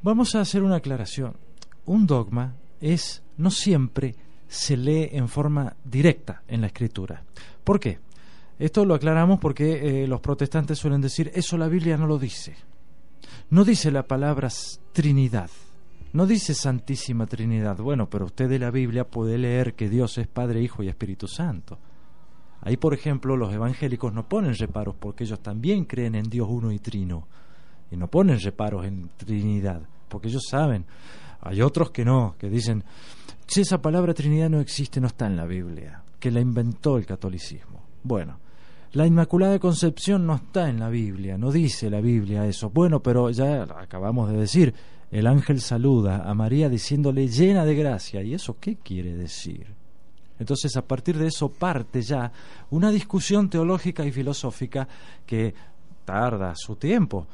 Vamos 0.00 0.34
a 0.34 0.40
hacer 0.40 0.62
una 0.62 0.76
aclaración. 0.76 1.34
Un 1.84 2.06
dogma 2.06 2.54
es 2.80 3.22
no 3.38 3.50
siempre 3.50 4.14
se 4.48 4.76
lee 4.76 5.08
en 5.16 5.28
forma 5.28 5.74
directa 5.84 6.42
en 6.48 6.60
la 6.62 6.68
escritura. 6.68 7.22
¿Por 7.64 7.80
qué? 7.80 7.98
Esto 8.58 8.84
lo 8.84 8.94
aclaramos 8.94 9.38
porque 9.38 10.04
eh, 10.04 10.06
los 10.06 10.20
protestantes 10.20 10.78
suelen 10.78 11.00
decir, 11.00 11.30
eso 11.34 11.58
la 11.58 11.68
Biblia 11.68 11.96
no 11.96 12.06
lo 12.06 12.18
dice. 12.18 12.54
No 13.50 13.64
dice 13.64 13.90
la 13.90 14.04
palabra 14.04 14.48
Trinidad. 14.92 15.50
No 16.12 16.26
dice 16.26 16.54
Santísima 16.54 17.26
Trinidad. 17.26 17.76
Bueno, 17.78 18.08
pero 18.08 18.26
usted 18.26 18.48
de 18.48 18.58
la 18.58 18.70
Biblia 18.70 19.04
puede 19.06 19.36
leer 19.36 19.74
que 19.74 19.90
Dios 19.90 20.16
es 20.18 20.26
Padre, 20.28 20.62
Hijo 20.62 20.82
y 20.82 20.88
Espíritu 20.88 21.28
Santo. 21.28 21.78
Ahí, 22.62 22.78
por 22.78 22.94
ejemplo, 22.94 23.36
los 23.36 23.52
evangélicos 23.52 24.12
no 24.14 24.26
ponen 24.26 24.54
reparos 24.56 24.94
porque 24.98 25.24
ellos 25.24 25.40
también 25.40 25.84
creen 25.84 26.14
en 26.14 26.28
Dios 26.30 26.48
uno 26.50 26.72
y 26.72 26.78
trino. 26.78 27.28
Y 27.90 27.96
no 27.96 28.08
ponen 28.08 28.40
reparos 28.40 28.86
en 28.86 29.10
Trinidad, 29.16 29.82
porque 30.08 30.28
ellos 30.28 30.44
saben. 30.50 30.86
Hay 31.42 31.60
otros 31.60 31.90
que 31.90 32.04
no, 32.04 32.34
que 32.38 32.48
dicen, 32.48 32.82
si 33.46 33.60
esa 33.60 33.80
palabra 33.80 34.12
Trinidad 34.14 34.50
no 34.50 34.60
existe, 34.60 35.00
no 35.00 35.06
está 35.06 35.26
en 35.26 35.36
la 35.36 35.46
Biblia, 35.46 36.02
que 36.18 36.30
la 36.30 36.40
inventó 36.40 36.98
el 36.98 37.06
catolicismo. 37.06 37.80
Bueno, 38.02 38.38
la 38.92 39.06
Inmaculada 39.06 39.58
Concepción 39.58 40.26
no 40.26 40.34
está 40.34 40.68
en 40.68 40.80
la 40.80 40.88
Biblia, 40.88 41.38
no 41.38 41.52
dice 41.52 41.88
la 41.88 42.00
Biblia 42.00 42.46
eso. 42.46 42.70
Bueno, 42.70 43.00
pero 43.00 43.30
ya 43.30 43.62
acabamos 43.62 44.30
de 44.30 44.38
decir, 44.38 44.74
el 45.10 45.26
ángel 45.26 45.60
saluda 45.60 46.28
a 46.28 46.34
María 46.34 46.68
diciéndole 46.68 47.28
llena 47.28 47.64
de 47.64 47.74
gracia. 47.76 48.22
¿Y 48.22 48.34
eso 48.34 48.56
qué 48.60 48.76
quiere 48.76 49.14
decir? 49.14 49.66
Entonces, 50.38 50.76
a 50.76 50.82
partir 50.82 51.16
de 51.16 51.28
eso 51.28 51.48
parte 51.48 52.02
ya 52.02 52.30
una 52.70 52.90
discusión 52.90 53.48
teológica 53.48 54.04
y 54.04 54.12
filosófica 54.12 54.86
que 55.24 55.54
tarda 56.04 56.52
su 56.56 56.76
tiempo, 56.76 57.26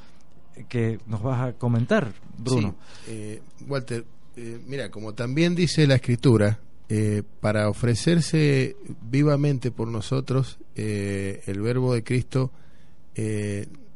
que 0.68 1.00
nos 1.06 1.22
vas 1.22 1.48
a 1.48 1.52
comentar, 1.54 2.12
Bruno. 2.38 2.74
Sí, 3.04 3.10
eh, 3.10 3.42
Walter, 3.66 4.04
eh, 4.36 4.58
mira, 4.66 4.90
como 4.90 5.12
también 5.14 5.54
dice 5.54 5.86
la 5.86 5.96
escritura, 5.96 6.58
eh, 6.88 7.22
para 7.40 7.68
ofrecerse 7.68 8.76
vivamente 9.02 9.70
por 9.70 9.88
nosotros, 9.88 10.58
eh, 10.74 11.42
el 11.46 11.60
verbo 11.60 11.92
de 11.94 12.02
Cristo 12.02 12.50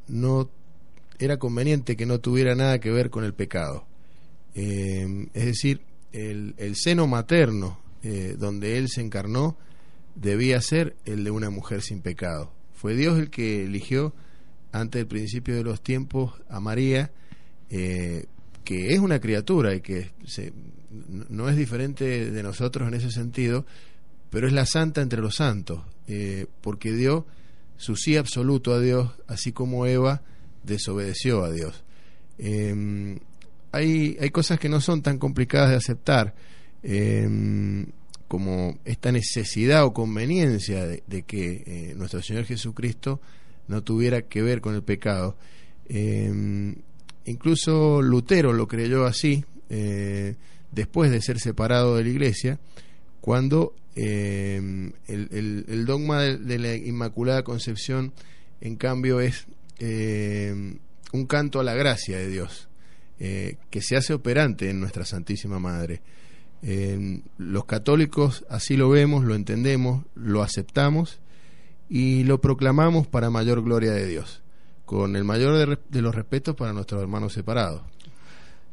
no 0.08 0.50
era 1.18 1.38
conveniente 1.38 1.96
que 1.96 2.04
no 2.04 2.20
tuviera 2.20 2.54
nada 2.54 2.78
que 2.80 2.90
ver 2.90 3.08
con 3.08 3.24
el 3.24 3.32
pecado. 3.32 3.86
es 4.54 5.32
decir, 5.32 5.80
el, 6.12 6.54
seno 6.76 7.06
materno 7.06 7.80
donde 8.38 8.76
Él 8.78 8.88
se 8.90 9.00
encarnó 9.00 9.56
debía 10.16 10.60
ser 10.60 10.94
el 11.06 11.24
de 11.24 11.30
una 11.32 11.48
mujer 11.50 11.80
sin 11.82 12.02
pecado. 12.02 12.52
Fue 12.74 12.94
Dios 12.94 13.18
el 13.18 13.30
que 13.30 13.64
eligió 13.64 14.12
antes 14.70 15.00
del 15.00 15.06
principio 15.08 15.56
de 15.56 15.64
los 15.64 15.80
tiempos 15.82 16.34
a 16.50 16.60
María 16.60 17.10
que 18.66 18.92
es 18.92 18.98
una 18.98 19.20
criatura 19.20 19.76
y 19.76 19.80
que 19.80 20.10
no 21.30 21.48
es 21.48 21.56
diferente 21.56 22.32
de 22.32 22.42
nosotros 22.42 22.88
en 22.88 22.94
ese 22.94 23.12
sentido, 23.12 23.64
pero 24.28 24.48
es 24.48 24.52
la 24.52 24.66
santa 24.66 25.02
entre 25.02 25.20
los 25.20 25.36
santos, 25.36 25.82
eh, 26.08 26.46
porque 26.62 26.92
dio 26.92 27.26
su 27.76 27.94
sí 27.94 28.16
absoluto 28.16 28.74
a 28.74 28.80
Dios, 28.80 29.12
así 29.28 29.52
como 29.52 29.86
Eva 29.86 30.20
desobedeció 30.64 31.44
a 31.44 31.52
Dios. 31.52 31.84
Em, 32.38 33.20
hay, 33.70 34.16
hay, 34.20 34.30
cosas 34.30 34.58
que 34.58 34.68
no 34.68 34.80
son 34.80 35.00
tan 35.00 35.18
complicadas 35.18 35.70
de 35.70 35.76
aceptar, 35.76 36.34
em, 36.82 37.86
como 38.26 38.80
esta 38.84 39.12
necesidad 39.12 39.84
o 39.84 39.92
conveniencia 39.92 40.84
de, 40.88 41.04
de 41.06 41.22
que 41.22 41.62
eh, 41.64 41.94
nuestro 41.96 42.20
Señor 42.20 42.46
Jesucristo 42.46 43.20
no 43.68 43.84
tuviera 43.84 44.22
que 44.22 44.42
ver 44.42 44.60
con 44.60 44.74
el 44.74 44.82
pecado. 44.82 45.36
Em, 45.88 46.74
Incluso 47.26 48.00
Lutero 48.02 48.52
lo 48.52 48.68
creyó 48.68 49.04
así 49.04 49.44
eh, 49.68 50.36
después 50.70 51.10
de 51.10 51.20
ser 51.20 51.40
separado 51.40 51.96
de 51.96 52.04
la 52.04 52.08
iglesia, 52.10 52.60
cuando 53.20 53.74
eh, 53.96 54.92
el, 55.08 55.84
dogma 55.86 56.22
de, 56.22 56.58
la 56.60 56.74
Inmaculada 56.76 57.42
Concepción, 57.42 58.12
en 58.60 58.76
cambio, 58.76 59.20
es 59.20 59.46
eh, 59.80 60.76
un 61.12 61.26
canto 61.26 61.58
a 61.58 61.64
la 61.64 61.74
gracia 61.74 62.16
de 62.16 62.28
Dios, 62.28 62.68
que 63.18 63.80
se 63.80 63.96
hace 63.96 64.12
operante 64.14 64.70
en 64.70 64.78
nuestra 64.78 65.04
Santísima 65.06 65.58
Madre. 65.58 66.00
los 67.38 67.64
católicos 67.64 68.44
así 68.50 68.76
lo 68.76 68.88
vemos, 68.90 69.24
lo 69.24 69.34
entendemos, 69.34 70.04
lo 70.14 70.42
aceptamos 70.42 71.18
y 71.88 72.24
lo 72.24 72.40
proclamamos 72.42 73.06
para 73.08 73.30
mayor 73.30 73.62
gloria 73.64 73.90
de 73.92 74.06
Dios 74.06 74.42
con 74.86 75.16
el 75.16 75.24
mayor 75.24 75.78
de, 75.90 76.00
los 76.00 76.14
respetos 76.14 76.54
para 76.54 76.72
nuestros 76.72 77.02
hermanos 77.02 77.32
separados. 77.32 77.82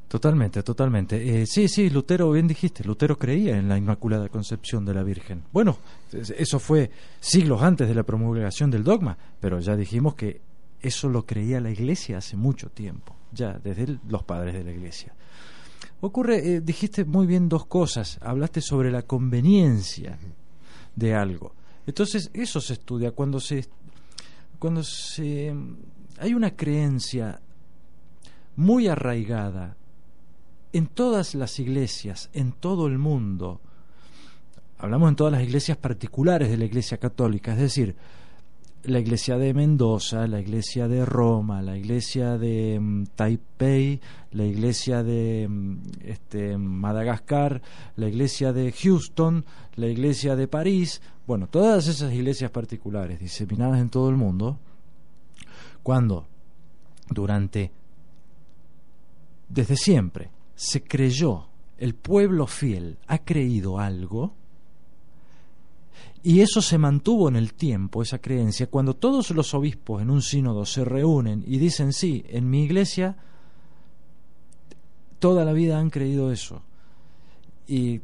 Totalmente, 0.08 0.62
totalmente. 0.62 1.42
Eh, 1.42 1.48
sí, 1.48 1.68
sí, 1.68 1.90
Lutero, 1.90 2.32
bien 2.32 2.48
dijiste, 2.48 2.84
Lutero 2.84 3.18
creía 3.18 3.58
en 3.58 3.68
la 3.68 3.80
Inmaculada 3.80 4.30
Concepción 4.30 4.86
de 4.86 4.94
la 4.94 5.02
Virgen. 5.02 5.44
Bueno, 5.52 5.80
eso 6.38 6.60
fue 6.60 6.92
siglos 7.20 7.64
antes 7.64 7.88
de 7.88 7.96
la 7.96 8.04
promulgación 8.04 8.70
del 8.70 8.84
dogma, 8.84 9.18
pero 9.40 9.60
ya 9.60 9.76
dijimos 9.76 10.14
que 10.14 10.40
eso 10.80 11.10
lo 11.10 11.26
creía 11.26 11.60
la 11.60 11.72
Iglesia 11.72 12.20
hace 12.20 12.38
mucho 12.38 12.70
tiempo, 12.70 13.16
ya 13.32 13.54
desde 13.64 13.98
los 14.08 14.24
padres 14.24 14.54
de 14.54 14.64
la 14.64 14.72
Iglesia. 14.72 15.16
Ocurre, 16.02 16.48
eh, 16.58 16.62
dijiste 16.62 17.06
muy 17.06 17.26
bien 17.26 17.50
dos 17.50 17.66
cosas, 17.66 18.20
hablaste 18.22 18.62
sobre 18.62 18.92
la 18.92 19.02
conveniencia 19.02 20.20
de 20.96 21.16
algo. 21.16 21.56
Entonces, 21.88 22.30
eso 22.36 22.62
se 22.62 22.74
estudia 22.74 23.12
cuando 23.12 23.40
se 23.40 23.66
cuando 24.60 24.82
se 24.84 25.54
hay 26.20 26.34
una 26.34 26.52
creencia 26.56 27.42
muy 28.56 28.88
arraigada 28.88 29.76
en 30.72 30.88
todas 30.88 31.36
las 31.36 31.60
iglesias, 31.60 32.30
en 32.34 32.52
todo 32.52 32.88
el 32.88 32.98
mundo, 32.98 33.62
hablamos 34.78 35.10
en 35.10 35.16
todas 35.16 35.34
las 35.34 35.44
iglesias 35.44 35.78
particulares 35.78 36.50
de 36.50 36.58
la 36.58 36.66
iglesia 36.66 36.98
católica, 36.98 37.54
es 37.54 37.60
decir, 37.60 37.96
la 38.84 39.00
iglesia 39.00 39.38
de 39.38 39.54
Mendoza, 39.54 40.28
la 40.28 40.42
iglesia 40.42 40.88
de 40.90 41.06
Roma, 41.06 41.62
la 41.62 41.78
iglesia 41.78 42.38
de 42.38 42.78
mm, 42.82 43.04
Taipei, 43.16 44.02
la 44.32 44.44
iglesia 44.44 45.04
de 45.04 45.48
mm, 45.50 45.78
este, 46.04 46.58
Madagascar, 46.58 47.62
la 47.96 48.10
iglesia 48.10 48.52
de 48.52 48.74
Houston, 48.74 49.46
la 49.76 49.88
iglesia 49.88 50.36
de 50.36 50.48
París, 50.48 51.02
bueno, 51.26 51.48
todas 51.48 51.88
esas 51.88 52.12
iglesias 52.12 52.52
particulares 52.52 53.20
diseminadas 53.20 53.80
en 53.80 53.90
todo 53.90 54.10
el 54.10 54.18
mundo, 54.18 54.60
cuando 55.84 56.26
durante 57.10 57.72
desde 59.50 59.76
siempre 59.76 60.32
se 60.56 60.82
creyó, 60.84 61.46
el 61.78 61.94
pueblo 61.94 62.48
fiel 62.48 62.98
ha 63.08 63.20
creído 63.20 63.78
algo 63.80 64.34
y 66.24 66.40
eso 66.40 66.62
se 66.62 66.78
mantuvo 66.78 67.28
en 67.28 67.36
el 67.36 67.54
tiempo, 67.54 68.02
esa 68.02 68.20
creencia, 68.20 68.68
cuando 68.68 68.96
todos 68.96 69.30
los 69.32 69.54
obispos 69.54 70.02
en 70.02 70.10
un 70.10 70.22
sínodo 70.22 70.66
se 70.66 70.86
reúnen 70.86 71.44
y 71.46 71.58
dicen, 71.58 71.92
sí, 71.92 72.24
en 72.30 72.50
mi 72.50 72.64
iglesia 72.64 73.18
toda 75.20 75.44
la 75.46 75.54
vida 75.54 75.78
han 75.80 75.90
creído 75.90 76.32
eso. 76.32 76.62
Y 77.68 78.00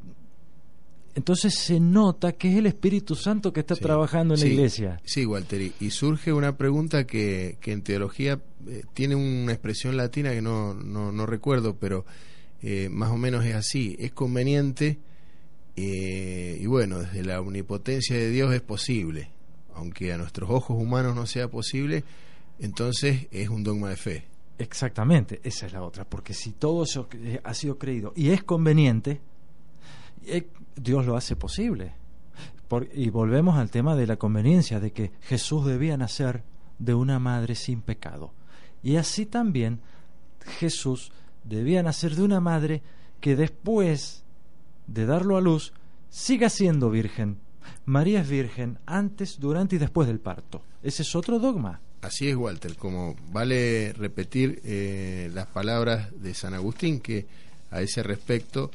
entonces 1.15 1.55
se 1.55 1.79
nota 1.79 2.33
que 2.33 2.49
es 2.51 2.57
el 2.57 2.65
Espíritu 2.65 3.15
Santo 3.15 3.51
que 3.53 3.61
está 3.61 3.75
trabajando 3.75 4.33
en 4.35 4.39
la 4.41 4.45
iglesia. 4.45 4.99
Sí, 5.05 5.25
Walter, 5.25 5.71
y, 5.79 5.89
surge 5.89 6.31
una 6.33 6.55
pregunta 6.57 7.05
que, 7.07 7.57
que 7.61 7.71
en 7.71 7.81
teología 7.81 8.39
eh, 8.67 8.83
tiene 8.93 9.15
una 9.15 9.51
expresión 9.51 9.97
latina 9.97 10.31
que 10.31 10.41
no, 10.41 10.73
no, 10.73 11.25
recuerdo, 11.25 11.75
pero 11.77 12.05
eh, 12.61 12.89
más 12.91 13.11
o 13.11 13.17
menos 13.17 13.45
es 13.45 13.55
así. 13.55 13.95
Es 13.99 14.11
conveniente, 14.11 14.99
eh, 15.75 16.57
y 16.61 16.65
bueno, 16.67 16.99
desde 16.99 17.23
la 17.23 17.39
omnipotencia 17.41 18.15
de 18.15 18.29
Dios 18.29 18.53
es 18.53 18.61
posible, 18.61 19.31
aunque 19.73 20.13
a 20.13 20.17
nuestros 20.17 20.49
ojos 20.49 20.77
humanos 20.81 21.15
no 21.15 21.25
sea 21.25 21.47
posible, 21.49 22.03
entonces 22.59 23.27
es 23.31 23.49
un 23.49 23.63
dogma 23.63 23.89
de 23.89 23.95
fe. 23.95 24.25
Exactamente, 24.59 25.39
esa 25.43 25.67
es 25.67 25.73
la 25.73 25.81
otra, 25.81 26.03
porque 26.03 26.33
si 26.33 26.51
todo 26.51 26.83
eso 26.83 27.07
ha 27.43 27.53
sido 27.53 27.77
creído 27.77 28.11
y 28.15 28.29
es 28.31 28.43
conveniente, 28.43 29.21
eh, 30.29 30.47
Dios 30.75 31.05
lo 31.05 31.15
hace 31.17 31.35
posible. 31.35 31.93
y 32.93 33.09
volvemos 33.09 33.57
al 33.57 33.71
tema 33.71 33.95
de 33.95 34.05
la 34.05 34.17
conveniencia, 34.17 34.79
de 34.79 34.91
que 34.91 35.11
Jesús 35.21 35.65
debía 35.65 35.97
nacer 35.97 36.43
de 36.77 36.93
una 36.93 37.17
madre 37.17 37.55
sin 37.55 37.81
pecado. 37.81 38.31
Y 38.83 38.97
así 38.97 39.25
también 39.25 39.79
Jesús 40.59 41.11
debía 41.43 41.81
nacer 41.81 42.15
de 42.15 42.21
una 42.21 42.39
madre 42.39 42.83
que 43.21 43.35
después 43.35 44.23
de 44.85 45.07
darlo 45.07 45.35
a 45.35 45.41
luz 45.41 45.73
siga 46.11 46.47
siendo 46.51 46.91
virgen. 46.91 47.39
María 47.85 48.21
es 48.21 48.29
virgen 48.29 48.77
antes, 48.85 49.39
durante 49.39 49.77
y 49.77 49.79
después 49.79 50.07
del 50.07 50.19
parto. 50.19 50.61
Ese 50.83 51.01
es 51.01 51.15
otro 51.15 51.39
dogma. 51.39 51.81
Así 52.03 52.27
es, 52.29 52.35
Walter, 52.35 52.75
como 52.75 53.15
vale 53.31 53.93
repetir 53.93 54.61
eh, 54.63 55.31
las 55.33 55.47
palabras 55.47 56.09
de 56.21 56.35
San 56.35 56.53
Agustín, 56.53 56.99
que 56.99 57.25
a 57.71 57.81
ese 57.81 58.03
respecto 58.03 58.69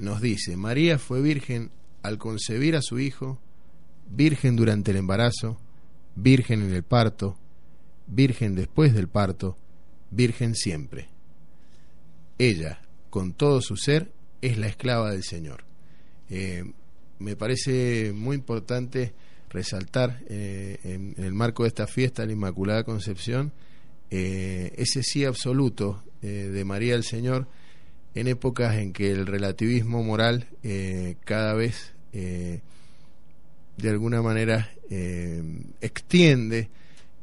nos 0.00 0.20
dice, 0.20 0.56
María 0.56 0.98
fue 0.98 1.20
virgen 1.20 1.70
al 2.02 2.18
concebir 2.18 2.76
a 2.76 2.82
su 2.82 2.98
hijo, 2.98 3.38
virgen 4.10 4.56
durante 4.56 4.90
el 4.90 4.96
embarazo, 4.98 5.58
virgen 6.16 6.62
en 6.62 6.72
el 6.72 6.82
parto, 6.82 7.36
virgen 8.06 8.54
después 8.54 8.94
del 8.94 9.08
parto, 9.08 9.56
virgen 10.10 10.54
siempre. 10.54 11.08
Ella, 12.38 12.80
con 13.10 13.34
todo 13.34 13.60
su 13.60 13.76
ser, 13.76 14.10
es 14.40 14.56
la 14.56 14.66
esclava 14.66 15.10
del 15.10 15.24
Señor. 15.24 15.64
Eh, 16.30 16.64
me 17.18 17.36
parece 17.36 18.12
muy 18.14 18.36
importante 18.36 19.12
resaltar 19.50 20.22
eh, 20.30 20.78
en, 20.84 21.14
el 21.18 21.34
marco 21.34 21.64
de 21.64 21.68
esta 21.68 21.86
fiesta 21.86 22.22
de 22.22 22.28
la 22.28 22.32
Inmaculada 22.34 22.84
Concepción 22.84 23.52
eh, 24.12 24.72
ese 24.76 25.02
sí 25.02 25.24
absoluto 25.24 26.02
de 26.22 26.64
María 26.66 26.96
el 26.96 27.04
Señor 27.04 27.46
en 28.14 28.26
épocas 28.26 28.76
en 28.76 28.92
que 28.92 29.10
el 29.10 29.26
relativismo 29.26 30.02
moral 30.02 30.48
eh, 30.62 31.16
cada 31.24 31.54
vez 31.54 31.92
eh, 32.12 32.60
de 33.76 33.90
alguna 33.90 34.20
manera 34.20 34.68
eh, 34.90 35.42
extiende 35.80 36.68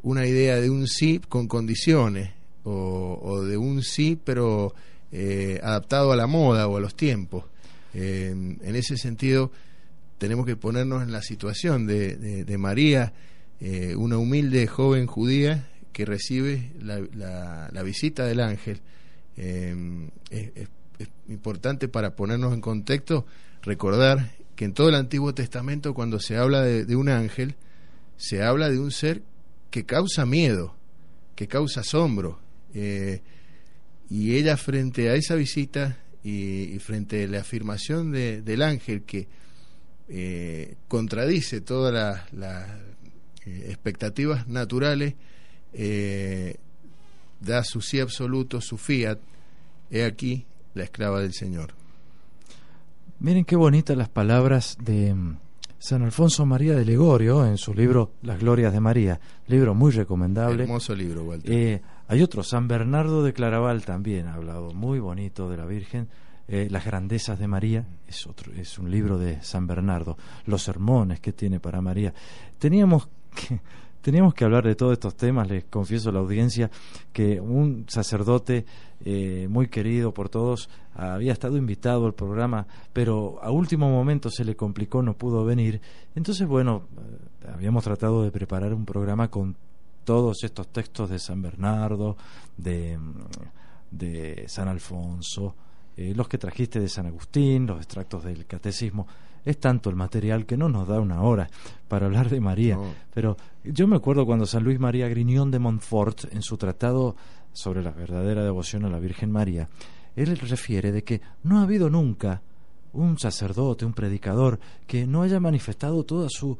una 0.01 0.25
idea 0.25 0.59
de 0.61 0.69
un 0.69 0.87
sí 0.87 1.19
con 1.27 1.47
condiciones 1.47 2.31
o, 2.63 3.41
de 3.45 3.55
un 3.57 3.81
sí 3.81 4.17
pero 4.23 4.73
adaptado 5.61 6.11
a 6.11 6.17
la 6.17 6.27
moda 6.27 6.67
o 6.67 6.75
a 6.75 6.79
los 6.81 6.95
tiempos. 6.95 7.45
en 7.93 8.59
ese 8.75 8.97
sentido, 8.97 9.51
tenemos 10.17 10.45
que 10.45 10.57
ponernos 10.57 11.01
en 11.01 11.13
la 11.13 11.21
situación 11.21 11.87
de, 11.87 12.57
María, 12.59 13.13
una 13.95 14.17
humilde 14.17 14.67
joven 14.67 15.07
judía 15.07 15.69
que 15.93 16.03
recibe 16.03 16.73
la, 16.81 17.81
visita 17.83 18.25
del 18.25 18.41
ángel. 18.41 18.81
es, 19.37 20.67
es 20.99 21.09
importante 21.27 21.87
para 21.87 22.15
ponernos 22.15 22.53
en 22.53 22.61
contexto 22.61 23.25
recordar 23.61 24.31
que 24.55 24.65
en 24.65 24.73
todo 24.73 24.89
el 24.89 24.95
Antiguo 24.95 25.33
Testamento 25.33 25.93
cuando 25.93 26.19
se 26.19 26.37
habla 26.37 26.61
de, 26.63 26.95
un 26.95 27.09
ángel, 27.09 27.55
se 28.17 28.41
habla 28.41 28.69
de 28.69 28.79
un 28.79 28.91
ser 28.91 29.21
que 29.69 29.85
causa 29.85 30.25
miedo, 30.25 30.75
que 31.35 31.47
causa 31.47 31.81
asombro. 31.81 32.39
Eh, 32.73 33.21
y 34.09 34.35
ella 34.35 34.57
frente 34.57 35.09
a 35.09 35.13
esa 35.15 35.35
visita 35.35 35.99
y, 36.23 36.79
frente 36.79 37.25
a 37.25 37.27
la 37.27 37.41
afirmación 37.41 38.11
del 38.11 38.61
ángel 38.63 39.03
que 39.03 39.27
eh, 40.09 40.75
contradice 40.87 41.61
todas 41.61 42.31
las 42.33 42.69
eh, 43.45 43.65
expectativas 43.67 44.47
naturales, 44.47 45.13
da 47.39 47.63
su 47.63 47.81
sí 47.81 47.99
absoluto, 47.99 48.59
su 48.59 48.77
fiat, 48.77 49.19
he 49.91 50.03
aquí, 50.03 50.47
la 50.77 50.83
esclava 50.83 51.19
del 51.19 51.33
Señor. 51.33 51.71
Miren 53.19 53.43
qué 53.43 53.55
bonitas 53.55 53.97
las 53.97 54.09
palabras 54.09 54.77
de 54.79 55.13
mm, 55.13 55.37
San 55.79 56.03
Alfonso 56.03 56.45
María 56.45 56.75
de 56.75 56.85
Legorio 56.85 57.45
en 57.45 57.57
su 57.57 57.73
libro 57.73 58.13
Las 58.21 58.39
Glorias 58.39 58.71
de 58.71 58.79
María, 58.79 59.19
libro 59.47 59.73
muy 59.73 59.91
recomendable. 59.91 60.63
Hermoso 60.63 60.95
libro, 60.95 61.23
Walter. 61.23 61.51
Eh, 61.51 61.81
hay 62.07 62.21
otro, 62.21 62.43
San 62.43 62.67
Bernardo 62.67 63.23
de 63.23 63.33
Claraval 63.33 63.83
también 63.83 64.27
ha 64.27 64.35
hablado 64.35 64.71
muy 64.73 64.99
bonito 64.99 65.49
de 65.49 65.57
la 65.57 65.65
Virgen. 65.65 66.07
Eh, 66.49 66.67
las 66.69 66.85
grandezas 66.85 67.39
de 67.39 67.47
María 67.47 67.85
es 68.07 68.25
otro, 68.25 68.53
es 68.53 68.77
un 68.77 68.89
libro 68.91 69.17
de 69.17 69.41
San 69.41 69.65
Bernardo. 69.67 70.15
Los 70.45 70.61
sermones 70.63 71.19
que 71.19 71.33
tiene 71.33 71.59
para 71.59 71.81
María. 71.81 72.13
Teníamos 72.57 73.09
que 73.35 73.59
Teníamos 74.07 74.33
que 74.35 74.45
hablar 74.45 74.63
de 74.65 74.73
todos 74.73 74.93
estos 74.93 75.17
temas, 75.17 75.49
les 75.49 75.65
confieso 75.65 76.11
a 76.11 76.13
la 76.13 76.19
audiencia 76.19 76.71
que 77.11 77.41
un 77.41 77.83
sacerdote 77.89 78.65
eh, 79.03 79.47
muy 79.49 79.67
querido 79.67 80.13
por 80.13 80.29
todos 80.29 80.69
había 80.93 81.33
estado 81.33 81.57
invitado 81.57 82.05
al 82.05 82.13
programa, 82.13 82.65
pero 82.93 83.37
a 83.43 83.51
último 83.51 83.89
momento 83.89 84.29
se 84.29 84.45
le 84.45 84.55
complicó, 84.55 85.03
no 85.03 85.17
pudo 85.17 85.43
venir. 85.43 85.81
Entonces, 86.15 86.47
bueno, 86.47 86.83
eh, 87.43 87.49
habíamos 87.53 87.83
tratado 87.83 88.23
de 88.23 88.31
preparar 88.31 88.73
un 88.73 88.85
programa 88.85 89.29
con 89.29 89.57
todos 90.05 90.41
estos 90.41 90.69
textos 90.69 91.09
de 91.09 91.19
San 91.19 91.41
Bernardo, 91.41 92.15
de, 92.55 92.97
mm, 92.97 94.47
San 94.47 94.69
Alfonso, 94.69 95.53
eh, 95.97 96.13
los 96.15 96.29
que 96.29 96.37
trajiste 96.37 96.79
de 96.79 96.87
San 96.87 97.07
Agustín, 97.07 97.67
los 97.67 97.75
extractos 97.81 98.23
del 98.23 98.45
catecismo 98.45 99.05
es 99.47 99.59
tanto 99.59 99.89
el 99.89 99.95
material 99.95 100.45
que 100.45 100.57
no 100.57 100.67
nos 100.67 100.89
da 100.89 100.99
una 100.99 101.21
hora 101.21 101.49
para 101.87 102.07
hablar 102.07 102.29
de 102.29 102.41
María. 102.41 102.77
Pero 103.13 103.37
yo 103.63 103.87
me 103.87 103.95
acuerdo 103.95 104.25
cuando 104.25 104.45
San 104.45 104.61
Luis 104.61 104.77
María 104.77 105.07
Griñón 105.07 105.51
de 105.51 105.59
Montfort, 105.59 106.25
en 106.33 106.41
su 106.41 106.57
tratado 106.57 107.15
sobre 107.53 107.81
la 107.81 107.91
verdadera 107.91 108.43
devoción 108.43 108.83
a 108.83 108.89
la 108.89 108.99
Virgen 108.99 109.31
María, 109.31 109.69
él 110.17 110.37
refiere 110.37 110.91
de 110.91 111.05
que 111.05 111.21
no 111.43 111.59
ha 111.59 111.63
habido 111.63 111.89
nunca 111.89 112.41
un 112.91 113.17
sacerdote, 113.17 113.85
un 113.85 113.93
predicador, 113.93 114.59
que 114.85 115.07
no 115.07 115.21
haya 115.21 115.39
manifestado 115.39 116.03
toda 116.03 116.27
su... 116.29 116.57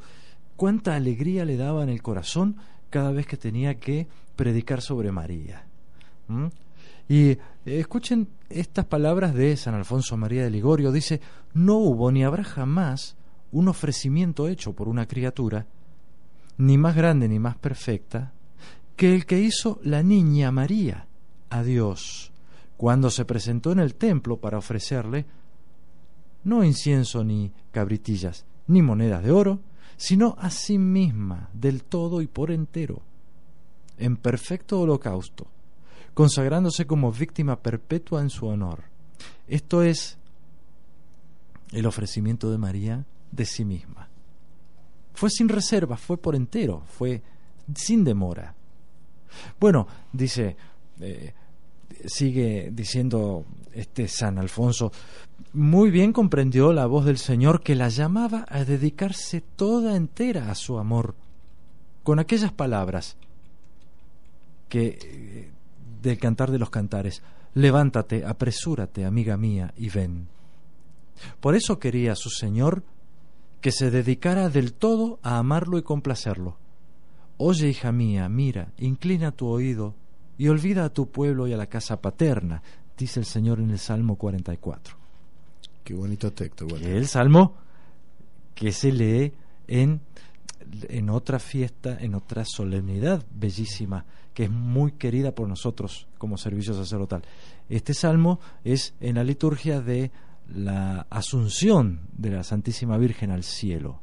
cuánta 0.56 0.96
alegría 0.96 1.44
le 1.44 1.58
daba 1.58 1.82
en 1.82 1.90
el 1.90 2.00
corazón 2.00 2.56
cada 2.88 3.12
vez 3.12 3.26
que 3.26 3.36
tenía 3.36 3.78
que 3.78 4.08
predicar 4.34 4.80
sobre 4.80 5.12
María. 5.12 5.66
¿Mm? 6.28 6.46
Y 7.08 7.30
eh, 7.30 7.38
escuchen 7.64 8.28
estas 8.50 8.84
palabras 8.84 9.34
de 9.34 9.56
San 9.56 9.74
Alfonso 9.74 10.16
María 10.16 10.44
de 10.44 10.50
Ligorio. 10.50 10.92
Dice, 10.92 11.20
no 11.54 11.76
hubo 11.78 12.12
ni 12.12 12.22
habrá 12.22 12.44
jamás 12.44 13.16
un 13.50 13.68
ofrecimiento 13.68 14.46
hecho 14.46 14.74
por 14.74 14.88
una 14.88 15.06
criatura, 15.08 15.66
ni 16.58 16.76
más 16.76 16.94
grande 16.94 17.28
ni 17.28 17.38
más 17.38 17.56
perfecta, 17.56 18.32
que 18.94 19.14
el 19.14 19.24
que 19.24 19.40
hizo 19.40 19.80
la 19.84 20.02
niña 20.02 20.50
María 20.52 21.06
a 21.50 21.62
Dios, 21.62 22.30
cuando 22.76 23.10
se 23.10 23.24
presentó 23.24 23.72
en 23.72 23.78
el 23.78 23.94
templo 23.94 24.36
para 24.36 24.58
ofrecerle 24.58 25.24
no 26.44 26.62
incienso 26.62 27.24
ni 27.24 27.50
cabritillas, 27.72 28.44
ni 28.68 28.80
monedas 28.80 29.22
de 29.24 29.32
oro, 29.32 29.60
sino 29.96 30.36
a 30.38 30.50
sí 30.50 30.78
misma, 30.78 31.48
del 31.52 31.82
todo 31.84 32.22
y 32.22 32.26
por 32.26 32.50
entero, 32.50 33.02
en 33.98 34.16
perfecto 34.16 34.80
holocausto, 34.80 35.48
consagrándose 36.18 36.84
como 36.84 37.12
víctima 37.12 37.60
perpetua 37.62 38.20
en 38.20 38.28
su 38.30 38.48
honor. 38.48 38.82
Esto 39.46 39.84
es 39.84 40.18
el 41.70 41.86
ofrecimiento 41.86 42.50
de 42.50 42.58
María 42.58 43.06
de 43.30 43.44
sí 43.44 43.64
misma. 43.64 44.08
Fue 45.14 45.30
sin 45.30 45.48
reserva, 45.48 45.96
fue 45.96 46.16
por 46.16 46.34
entero, 46.34 46.82
fue 46.88 47.22
sin 47.72 48.02
demora. 48.02 48.52
Bueno, 49.60 49.86
dice, 50.12 50.56
eh, 50.98 51.34
sigue 52.06 52.70
diciendo 52.74 53.44
este 53.72 54.08
San 54.08 54.38
Alfonso, 54.40 54.90
muy 55.52 55.92
bien 55.92 56.12
comprendió 56.12 56.72
la 56.72 56.86
voz 56.86 57.04
del 57.04 57.18
Señor 57.18 57.62
que 57.62 57.76
la 57.76 57.90
llamaba 57.90 58.44
a 58.48 58.64
dedicarse 58.64 59.40
toda 59.54 59.94
entera 59.94 60.50
a 60.50 60.56
su 60.56 60.80
amor. 60.80 61.14
Con 62.02 62.18
aquellas 62.18 62.50
palabras 62.50 63.16
que 64.68 64.98
eh, 65.00 65.52
del 66.02 66.18
Cantar 66.18 66.50
de 66.50 66.58
los 66.58 66.70
Cantares, 66.70 67.22
levántate, 67.54 68.24
apresúrate, 68.24 69.04
amiga 69.04 69.36
mía, 69.36 69.72
y 69.76 69.90
ven. 69.90 70.28
Por 71.40 71.54
eso 71.54 71.78
quería 71.78 72.14
su 72.14 72.30
Señor 72.30 72.84
que 73.60 73.72
se 73.72 73.90
dedicara 73.90 74.48
del 74.48 74.72
todo 74.72 75.18
a 75.22 75.38
amarlo 75.38 75.78
y 75.78 75.82
complacerlo. 75.82 76.56
Oye, 77.38 77.68
hija 77.68 77.90
mía, 77.92 78.28
mira, 78.28 78.68
inclina 78.78 79.32
tu 79.32 79.48
oído 79.48 79.94
y 80.36 80.48
olvida 80.48 80.84
a 80.84 80.92
tu 80.92 81.10
pueblo 81.10 81.48
y 81.48 81.52
a 81.52 81.56
la 81.56 81.66
casa 81.66 82.00
paterna, 82.00 82.62
dice 82.96 83.18
el 83.20 83.26
Señor 83.26 83.58
en 83.60 83.70
el 83.70 83.78
Salmo 83.78 84.16
44. 84.16 84.96
Qué 85.82 85.94
bonito 85.94 86.32
texto. 86.32 86.66
el 86.66 87.06
Salmo 87.08 87.56
que 88.54 88.72
se 88.72 88.92
lee 88.92 89.32
en 89.66 90.00
en 90.88 91.10
otra 91.10 91.38
fiesta, 91.38 91.98
en 92.00 92.14
otra 92.14 92.44
solemnidad 92.44 93.24
bellísima, 93.32 94.04
que 94.34 94.44
es 94.44 94.50
muy 94.50 94.92
querida 94.92 95.32
por 95.34 95.48
nosotros 95.48 96.06
como 96.18 96.36
servicio 96.36 96.74
sacerdotal. 96.74 97.22
Este 97.68 97.94
salmo 97.94 98.40
es 98.64 98.94
en 99.00 99.16
la 99.16 99.24
liturgia 99.24 99.80
de 99.80 100.10
la 100.54 101.06
asunción 101.10 102.00
de 102.16 102.30
la 102.30 102.42
Santísima 102.42 102.96
Virgen 102.96 103.30
al 103.30 103.44
cielo. 103.44 104.00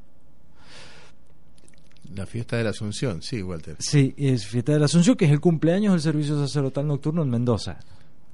La 2.14 2.26
fiesta 2.28 2.56
de 2.56 2.64
la 2.64 2.70
Asunción, 2.70 3.24
sí, 3.24 3.42
Walter. 3.42 3.78
Sí, 3.80 4.14
es 4.16 4.46
fiesta 4.46 4.72
de 4.72 4.80
la 4.80 4.86
Asunción, 4.86 5.18
que 5.18 5.26
es 5.26 5.32
el 5.32 5.40
cumpleaños 5.42 5.92
del 5.94 6.02
servicio 6.02 6.38
sacerdotal 6.40 6.86
nocturno 6.88 7.24
en 7.24 7.32
Mendoza. 7.32 7.80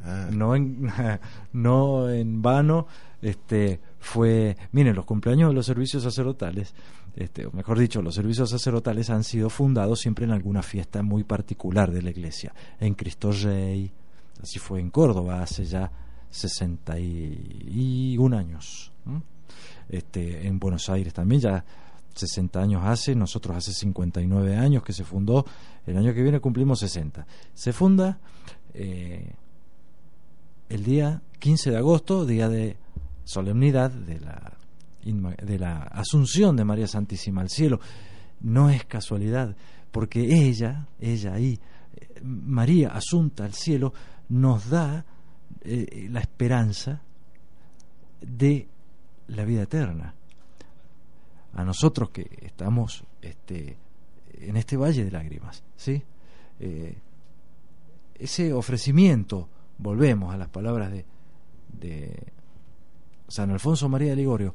Ah. 0.03 0.29
No, 0.29 0.57
en, 0.57 0.91
no 1.53 2.09
en 2.09 2.41
vano, 2.41 2.87
este, 3.21 3.79
fue, 3.97 4.57
miren, 4.73 4.93
los 4.93 5.05
cumpleaños 5.05 5.49
de 5.49 5.53
los 5.55 5.65
servicios 5.65 6.03
sacerdotales 6.03 6.73
este, 7.15 7.45
o 7.45 7.51
mejor 7.51 7.77
dicho, 7.77 8.01
los 8.01 8.15
servicios 8.15 8.49
sacerdotales 8.49 9.09
han 9.11 9.23
sido 9.25 9.49
fundados 9.49 9.99
siempre 10.01 10.25
en 10.25 10.31
alguna 10.31 10.61
fiesta 10.63 11.03
muy 11.03 11.23
particular 11.23 11.91
de 11.91 12.01
la 12.01 12.09
iglesia. 12.09 12.53
En 12.79 12.93
Cristo 12.95 13.31
Rey, 13.31 13.91
así 14.41 14.59
fue 14.59 14.79
en 14.81 14.89
Córdoba 14.91 15.41
hace 15.41 15.65
ya 15.65 15.91
61 16.29 18.37
años. 18.37 18.91
Este, 19.89 20.47
en 20.47 20.57
Buenos 20.59 20.87
Aires 20.89 21.13
también 21.13 21.41
ya 21.41 21.65
60 22.15 22.61
años 22.61 22.81
hace, 22.85 23.13
nosotros 23.13 23.57
hace 23.57 23.73
59 23.73 24.55
años 24.55 24.83
que 24.83 24.93
se 24.93 25.03
fundó, 25.03 25.45
el 25.85 25.97
año 25.97 26.13
que 26.13 26.23
viene 26.23 26.39
cumplimos 26.39 26.79
60. 26.79 27.27
Se 27.53 27.73
funda 27.73 28.19
eh, 28.73 29.33
el 30.69 30.83
día 30.85 31.21
15 31.39 31.71
de 31.71 31.77
agosto, 31.77 32.25
día 32.25 32.47
de 32.47 32.77
solemnidad 33.25 33.91
de 33.91 34.21
la 34.21 34.53
de 35.03 35.57
la 35.59 35.79
asunción 35.83 36.55
de 36.55 36.65
María 36.65 36.87
Santísima 36.87 37.41
al 37.41 37.49
cielo. 37.49 37.79
No 38.41 38.69
es 38.69 38.85
casualidad, 38.85 39.55
porque 39.91 40.45
ella, 40.47 40.87
ella 40.99 41.33
ahí, 41.33 41.59
eh, 41.95 42.09
María 42.23 42.89
asunta 42.89 43.45
al 43.45 43.53
cielo, 43.53 43.93
nos 44.29 44.69
da 44.69 45.05
eh, 45.61 46.07
la 46.11 46.19
esperanza 46.21 47.01
de 48.21 48.67
la 49.27 49.43
vida 49.45 49.63
eterna. 49.63 50.13
A 51.53 51.63
nosotros 51.63 52.11
que 52.11 52.27
estamos 52.43 53.03
este, 53.21 53.77
en 54.39 54.55
este 54.57 54.77
valle 54.77 55.03
de 55.03 55.11
lágrimas, 55.11 55.63
¿sí? 55.75 56.01
Eh, 56.59 56.97
ese 58.15 58.53
ofrecimiento, 58.53 59.49
volvemos 59.79 60.33
a 60.33 60.37
las 60.37 60.47
palabras 60.49 60.91
de, 60.91 61.05
de 61.79 62.23
San 63.27 63.49
Alfonso 63.49 63.89
María 63.89 64.11
de 64.11 64.15
Ligorio, 64.17 64.53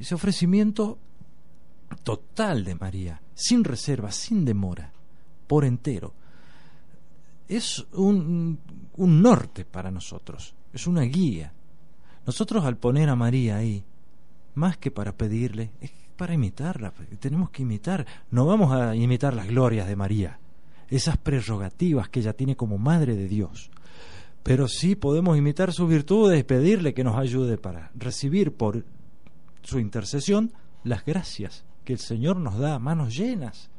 ese 0.00 0.14
ofrecimiento 0.14 0.96
total 2.04 2.64
de 2.64 2.74
María, 2.74 3.20
sin 3.34 3.62
reserva, 3.62 4.10
sin 4.10 4.46
demora, 4.46 4.90
por 5.46 5.66
entero, 5.66 6.14
es 7.46 7.84
un, 7.92 8.58
norte 8.96 9.66
para 9.66 9.90
nosotros, 9.90 10.54
es 10.72 10.86
una 10.86 11.02
guía. 11.02 11.52
Nosotros 12.26 12.64
al 12.64 12.78
poner 12.78 13.10
a 13.10 13.14
María 13.16 13.58
ahí, 13.58 13.84
más 14.54 14.78
que 14.78 14.90
para 14.90 15.12
pedirle, 15.14 15.72
es 15.82 15.92
para 16.16 16.32
imitarla, 16.32 16.94
tenemos 17.18 17.50
que 17.50 17.62
imitar, 17.64 18.06
no 18.30 18.46
vamos 18.46 18.72
a 18.72 18.96
imitar 18.96 19.34
las 19.34 19.48
glorias 19.48 19.86
de 19.86 19.96
María, 19.96 20.38
esas 20.88 21.18
prerrogativas 21.18 22.08
que 22.08 22.20
ella 22.20 22.32
tiene 22.32 22.56
como 22.56 22.78
Madre 22.78 23.16
de 23.16 23.28
Dios, 23.28 23.70
pero 24.42 24.66
sí 24.66 24.94
podemos 24.96 25.36
imitar 25.36 25.74
sus 25.74 25.90
virtudes 25.90 26.42
pedirle 26.44 26.94
que 26.94 27.04
nos 27.04 27.18
ayude 27.18 27.58
para 27.58 27.90
recibir 27.96 28.52
por 28.54 28.82
su 29.62 29.78
intercesión 29.78 30.52
las 30.84 31.04
gracias 31.04 31.64
que 31.84 31.92
el 31.92 31.98
Señor 31.98 32.36
nos 32.36 32.58
da 32.58 32.74
a 32.74 32.78
manos 32.78 33.16
llenas. 33.16 33.70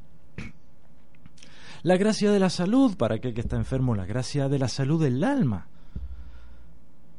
La 1.83 1.97
gracia 1.97 2.31
de 2.31 2.39
la 2.39 2.49
salud 2.51 2.95
para 2.95 3.15
aquel 3.15 3.33
que 3.33 3.41
está 3.41 3.55
enfermo, 3.55 3.95
la 3.95 4.05
gracia 4.05 4.47
de 4.47 4.59
la 4.59 4.67
salud 4.67 5.01
del 5.01 5.23
alma 5.23 5.67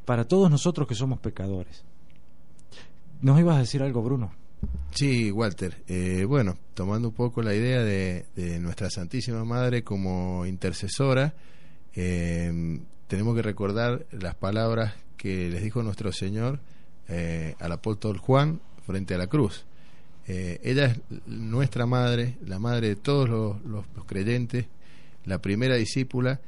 para 0.05 0.25
todos 0.27 0.51
nosotros 0.51 0.87
que 0.87 0.95
somos 0.95 1.19
pecadores. 1.21 1.85
¿Nos 3.21 3.39
ibas 3.41 3.57
a 3.57 3.61
decir 3.61 3.83
algo, 3.83 4.03
Bruno? 4.03 4.33
Sí, 4.93 5.31
Walter. 5.33 5.83
Eh, 5.89 6.25
bueno, 6.29 6.57
tomando 6.75 7.09
un 7.09 7.15
poco 7.15 7.43
la 7.43 7.55
idea 7.55 7.83
de, 7.83 8.27
nuestra 8.61 8.91
Santísima 8.91 9.45
Madre 9.45 9.83
como 9.83 10.47
intercesora, 10.47 11.35
eh, 11.95 12.81
tenemos 13.09 13.35
que 13.35 13.43
recordar 13.43 14.07
las 14.13 14.35
palabras 14.37 14.95
que 15.17 15.49
les 15.51 15.63
dijo 15.63 15.83
nuestro 15.83 16.13
Señor 16.13 16.61
eh, 17.09 17.57
al 17.59 17.73
apóstol 17.73 18.19
Juan 18.19 18.61
frente 18.87 19.15
a 19.15 19.19
la 19.19 19.27
cruz. 19.27 19.65
Eh, 20.27 20.61
ella 20.63 20.87
es 20.87 21.01
nuestra 21.27 21.85
madre, 21.85 22.37
la 22.47 22.59
madre 22.59 22.89
de 22.89 22.97
todos 22.97 23.29
los, 23.65 23.85
creyentes, 24.07 24.67
la 25.25 25.41
primera 25.41 25.75
discípula, 25.77 26.41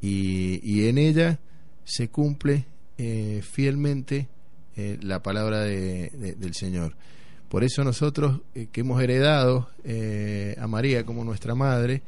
y, 0.00 0.86
en 0.86 0.98
ella 0.98 1.38
se 1.84 2.08
cumple 2.08 2.66
eh, 2.98 3.42
fielmente 3.42 4.28
la 4.76 5.22
palabra 5.22 5.60
del 5.60 6.52
Señor. 6.54 6.94
Por 7.48 7.62
eso 7.64 7.84
nosotros 7.84 8.40
que 8.52 8.80
hemos 8.82 9.00
heredado 9.02 9.68
a 10.58 10.66
María 10.66 11.06
como 11.06 11.22
nuestra 11.24 11.54
madre, 11.54 12.02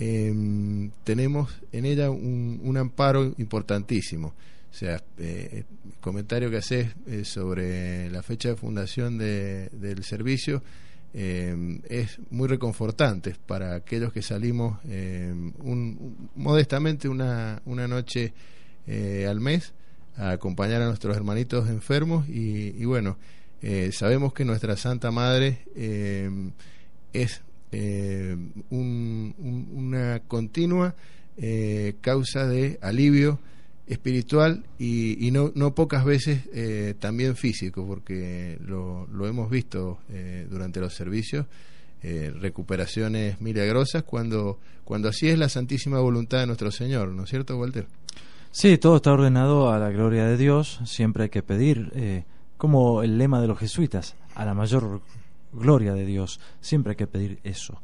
em, 0.00 0.90
tenemos 1.04 1.56
en 1.72 1.84
ella 1.86 2.10
un 2.10 2.76
amparo 2.78 3.32
importantísimo. 3.38 4.34
O 4.70 4.72
sea, 4.74 4.94
el 5.18 5.24
eh, 5.24 5.48
eh, 5.52 5.64
comentario 6.00 6.48
que 6.50 6.58
haces 6.58 6.88
eh, 7.08 7.24
sobre 7.24 8.08
la 8.10 8.22
fecha 8.22 8.50
de 8.50 8.56
fundación 8.56 9.18
del 9.18 10.04
servicio 10.04 10.62
es 11.12 12.20
muy 12.30 12.46
reconfortante 12.46 13.34
para 13.48 13.74
aquellos 13.74 14.12
que 14.12 14.22
salimos 14.22 14.78
modestamente 16.36 17.08
una, 17.08 17.60
noche 17.66 18.32
al 19.28 19.40
mes 19.40 19.72
a 20.16 20.30
acompañar 20.30 20.82
a 20.82 20.86
nuestros 20.86 21.16
hermanitos 21.16 21.68
enfermos 21.68 22.28
y, 22.28 22.84
bueno, 22.84 23.18
sabemos 23.90 24.32
que 24.32 24.44
nuestra 24.44 24.76
Santa 24.76 25.10
Madre 25.10 25.64
es 27.12 27.42
una 28.70 30.20
continua 30.28 30.94
causa 32.02 32.46
de 32.46 32.78
alivio, 32.82 33.40
espiritual 33.92 34.64
y, 34.78 35.30
no, 35.32 35.50
no, 35.54 35.74
pocas 35.74 36.04
veces 36.04 36.42
eh, 36.54 36.94
también 37.00 37.34
físico, 37.36 37.84
porque 37.86 38.56
lo, 38.64 39.06
hemos 39.26 39.50
visto 39.50 39.98
eh, 40.10 40.46
durante 40.48 40.80
los 40.80 40.94
servicios, 40.94 41.46
eh, 42.02 42.32
recuperaciones 42.38 43.40
milagrosas 43.40 44.04
cuando, 44.04 44.58
cuando 44.84 45.08
así 45.08 45.28
es 45.28 45.38
la 45.38 45.48
santísima 45.48 45.98
voluntad 45.98 46.38
de 46.40 46.46
nuestro 46.46 46.70
Señor, 46.70 47.08
¿no 47.08 47.24
es 47.24 47.30
cierto, 47.30 47.58
Walter? 47.58 47.86
Sí, 48.52 48.78
todo 48.78 48.96
está 48.96 49.10
ordenado 49.12 49.70
a 49.72 49.78
la 49.80 49.90
gloria 49.90 50.24
de 50.24 50.36
Dios, 50.36 50.80
siempre 50.84 51.24
hay 51.24 51.28
que 51.28 51.42
pedir, 51.42 52.24
como 52.56 53.02
el 53.02 53.18
lema 53.18 53.40
de 53.40 53.48
los 53.48 53.58
jesuitas, 53.58 54.14
a 54.36 54.44
la 54.44 54.54
mayor 54.54 55.02
gloria 55.52 55.94
de 55.94 56.06
Dios, 56.06 56.40
siempre 56.60 56.92
hay 56.92 56.96
que 56.96 57.06
pedir 57.08 57.40
eso 57.44 57.82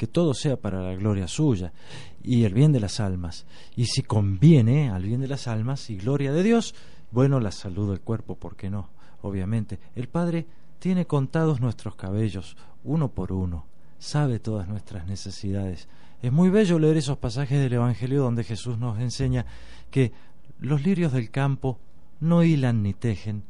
que 0.00 0.06
todo 0.06 0.32
sea 0.32 0.56
para 0.58 0.80
la 0.80 0.94
gloria 0.94 1.28
suya 1.28 1.74
y 2.22 2.44
el 2.44 2.54
bien 2.54 2.72
de 2.72 2.80
las 2.80 3.00
almas. 3.00 3.44
Y 3.76 3.84
si 3.84 4.00
conviene 4.02 4.88
al 4.88 5.02
bien 5.02 5.20
de 5.20 5.28
las 5.28 5.46
almas 5.46 5.90
y 5.90 5.98
gloria 5.98 6.32
de 6.32 6.42
Dios, 6.42 6.74
bueno, 7.10 7.38
la 7.38 7.50
salud 7.50 7.90
del 7.90 8.00
cuerpo, 8.00 8.34
¿por 8.34 8.56
qué 8.56 8.70
no? 8.70 8.88
Obviamente, 9.20 9.78
el 9.94 10.08
Padre 10.08 10.46
tiene 10.78 11.06
contados 11.06 11.60
nuestros 11.60 11.96
cabellos, 11.96 12.56
uno 12.82 13.08
por 13.12 13.30
uno, 13.30 13.66
sabe 13.98 14.38
todas 14.38 14.68
nuestras 14.68 15.06
necesidades. 15.06 15.86
Es 16.22 16.32
muy 16.32 16.48
bello 16.48 16.78
leer 16.78 16.96
esos 16.96 17.18
pasajes 17.18 17.58
del 17.60 17.74
Evangelio 17.74 18.22
donde 18.22 18.42
Jesús 18.42 18.78
nos 18.78 18.98
enseña 19.00 19.44
que 19.90 20.12
los 20.60 20.82
lirios 20.82 21.12
del 21.12 21.30
campo 21.30 21.78
no 22.20 22.42
hilan 22.42 22.82
ni 22.82 22.94
tejen, 22.94 23.44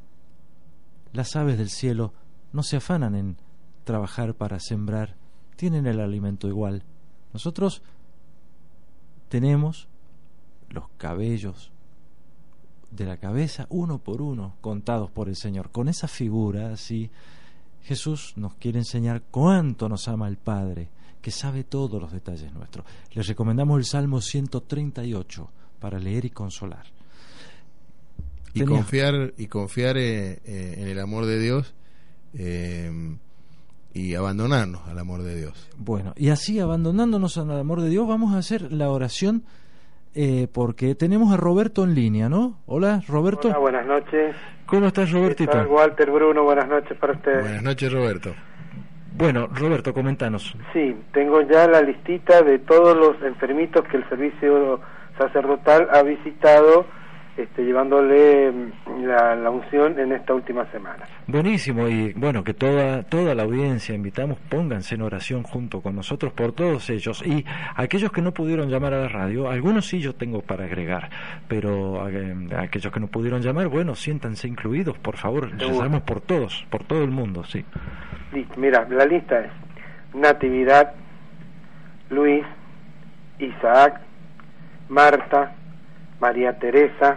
las 1.12 1.36
aves 1.36 1.58
del 1.58 1.70
cielo 1.70 2.12
no 2.52 2.64
se 2.64 2.78
afanan 2.78 3.14
en 3.14 3.36
trabajar 3.84 4.34
para 4.34 4.58
sembrar, 4.58 5.14
tienen 5.60 5.86
el 5.86 6.00
alimento 6.00 6.48
igual. 6.48 6.82
Nosotros 7.34 7.82
tenemos 9.28 9.88
los 10.70 10.84
cabellos 10.96 11.70
de 12.90 13.04
la 13.04 13.18
cabeza 13.18 13.66
uno 13.68 13.98
por 13.98 14.22
uno 14.22 14.56
contados 14.62 15.10
por 15.10 15.28
el 15.28 15.36
Señor. 15.36 15.70
Con 15.70 15.90
esa 15.90 16.08
figura 16.08 16.72
así, 16.72 17.10
Jesús 17.82 18.32
nos 18.36 18.54
quiere 18.54 18.78
enseñar 18.78 19.20
cuánto 19.30 19.86
nos 19.90 20.08
ama 20.08 20.28
el 20.28 20.38
Padre, 20.38 20.88
que 21.20 21.30
sabe 21.30 21.62
todos 21.64 22.00
los 22.00 22.10
detalles 22.10 22.50
nuestros. 22.54 22.86
Les 23.12 23.26
recomendamos 23.26 23.76
el 23.78 23.84
Salmo 23.84 24.22
138 24.22 25.50
para 25.78 25.98
leer 25.98 26.24
y 26.24 26.30
consolar. 26.30 26.86
Y 28.54 28.64
confiar, 28.64 29.34
y 29.36 29.46
confiar 29.48 29.98
eh, 29.98 30.40
eh, 30.42 30.76
en 30.78 30.88
el 30.88 30.98
amor 30.98 31.26
de 31.26 31.38
Dios. 31.38 31.74
Eh, 32.32 33.18
y 33.92 34.14
abandonarnos 34.14 34.82
al 34.88 34.98
amor 34.98 35.22
de 35.22 35.36
Dios. 35.36 35.68
Bueno, 35.76 36.12
y 36.16 36.30
así 36.30 36.60
abandonándonos 36.60 37.36
al 37.38 37.50
amor 37.58 37.80
de 37.82 37.88
Dios 37.90 38.06
vamos 38.06 38.34
a 38.34 38.38
hacer 38.38 38.72
la 38.72 38.88
oración 38.90 39.42
eh, 40.14 40.48
porque 40.52 40.94
tenemos 40.94 41.32
a 41.32 41.36
Roberto 41.36 41.84
en 41.84 41.94
línea, 41.94 42.28
¿no? 42.28 42.58
Hola, 42.66 43.02
Roberto. 43.08 43.48
Hola, 43.48 43.58
buenas 43.58 43.86
noches. 43.86 44.34
¿Cómo 44.66 44.86
estás, 44.86 45.10
Robertito? 45.12 45.56
Walter 45.68 46.10
Bruno, 46.10 46.44
buenas 46.44 46.68
noches 46.68 46.96
para 46.98 47.14
ustedes. 47.14 47.42
Buenas 47.42 47.62
noches, 47.62 47.92
Roberto. 47.92 48.34
Bueno, 49.16 49.48
Roberto, 49.52 49.92
coméntanos. 49.92 50.56
Sí, 50.72 50.96
tengo 51.12 51.40
ya 51.42 51.66
la 51.66 51.82
listita 51.82 52.42
de 52.42 52.60
todos 52.60 52.96
los 52.96 53.20
enfermitos 53.22 53.84
que 53.88 53.96
el 53.96 54.08
servicio 54.08 54.80
sacerdotal 55.18 55.88
ha 55.92 56.02
visitado 56.02 56.86
este, 57.40 57.64
llevándole 57.64 58.50
mm, 58.52 59.02
la, 59.04 59.48
unción 59.50 59.98
en 59.98 60.12
esta 60.12 60.34
última 60.34 60.66
semana. 60.66 61.04
Buenísimo, 61.26 61.88
y 61.88 62.12
bueno, 62.12 62.44
que 62.44 62.52
toda, 62.52 63.02
toda 63.04 63.34
la 63.34 63.44
audiencia 63.44 63.94
invitamos, 63.94 64.36
pónganse 64.50 64.96
en 64.96 65.00
oración 65.02 65.42
junto 65.42 65.80
con 65.80 65.96
nosotros 65.96 66.34
por 66.34 66.52
todos 66.52 66.90
ellos. 66.90 67.26
Y 67.26 67.46
aquellos 67.76 68.12
que 68.12 68.20
no 68.20 68.32
pudieron 68.32 68.68
llamar 68.68 68.92
a 68.92 69.00
la 69.00 69.08
radio, 69.08 69.48
algunos 69.50 69.86
sí 69.88 70.00
yo 70.02 70.14
tengo 70.14 70.42
para 70.42 70.66
agregar, 70.66 71.08
pero 71.48 72.06
eh, 72.10 72.36
aquellos 72.58 72.92
que 72.92 73.00
no 73.00 73.06
pudieron 73.06 73.40
llamar, 73.40 73.68
bueno, 73.68 73.94
siéntanse 73.94 74.46
incluidos, 74.46 74.98
por 74.98 75.16
favor, 75.16 75.50
rezamos 75.56 76.02
por 76.02 76.20
todos, 76.20 76.66
por 76.68 76.84
todo 76.84 77.02
el 77.04 77.10
mundo, 77.10 77.42
sí. 77.44 77.64
mira, 78.58 78.86
la 78.90 79.06
lista 79.06 79.40
es 79.40 79.50
Natividad, 80.14 80.92
Luis, 82.10 82.44
Isaac, 83.38 83.98
Marta, 84.90 85.52
María 86.20 86.58
Teresa, 86.58 87.16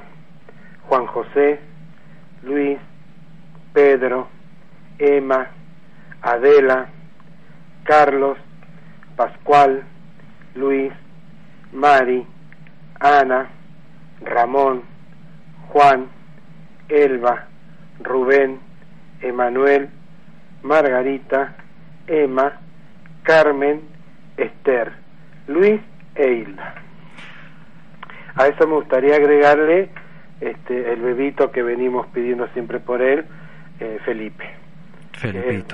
Juan 0.87 1.05
José, 1.07 1.59
Luis, 2.43 2.77
Pedro, 3.73 4.27
Emma, 4.99 5.47
Adela, 6.21 6.87
Carlos, 7.83 8.37
Pascual, 9.15 9.83
Luis, 10.55 10.91
Mari, 11.71 12.25
Ana, 12.99 13.47
Ramón, 14.23 14.83
Juan, 15.69 16.07
Elba, 16.89 17.47
Rubén, 18.01 18.59
Emanuel, 19.21 19.89
Margarita, 20.61 21.55
Emma, 22.07 22.59
Carmen, 23.23 23.81
Esther, 24.37 24.91
Luis 25.47 25.81
e 26.15 26.27
Hilda. 26.31 26.75
A 28.35 28.47
eso 28.47 28.67
me 28.67 28.75
gustaría 28.75 29.15
agregarle 29.15 29.89
este, 30.43 30.91
el 30.91 30.99
bebito 30.99 31.51
que 31.53 31.63
venimos 31.63 32.05
pidiendo 32.07 32.47
siempre 32.49 32.81
por 32.81 33.01
él, 33.01 33.23
eh, 33.79 33.97
Felipe. 34.03 34.43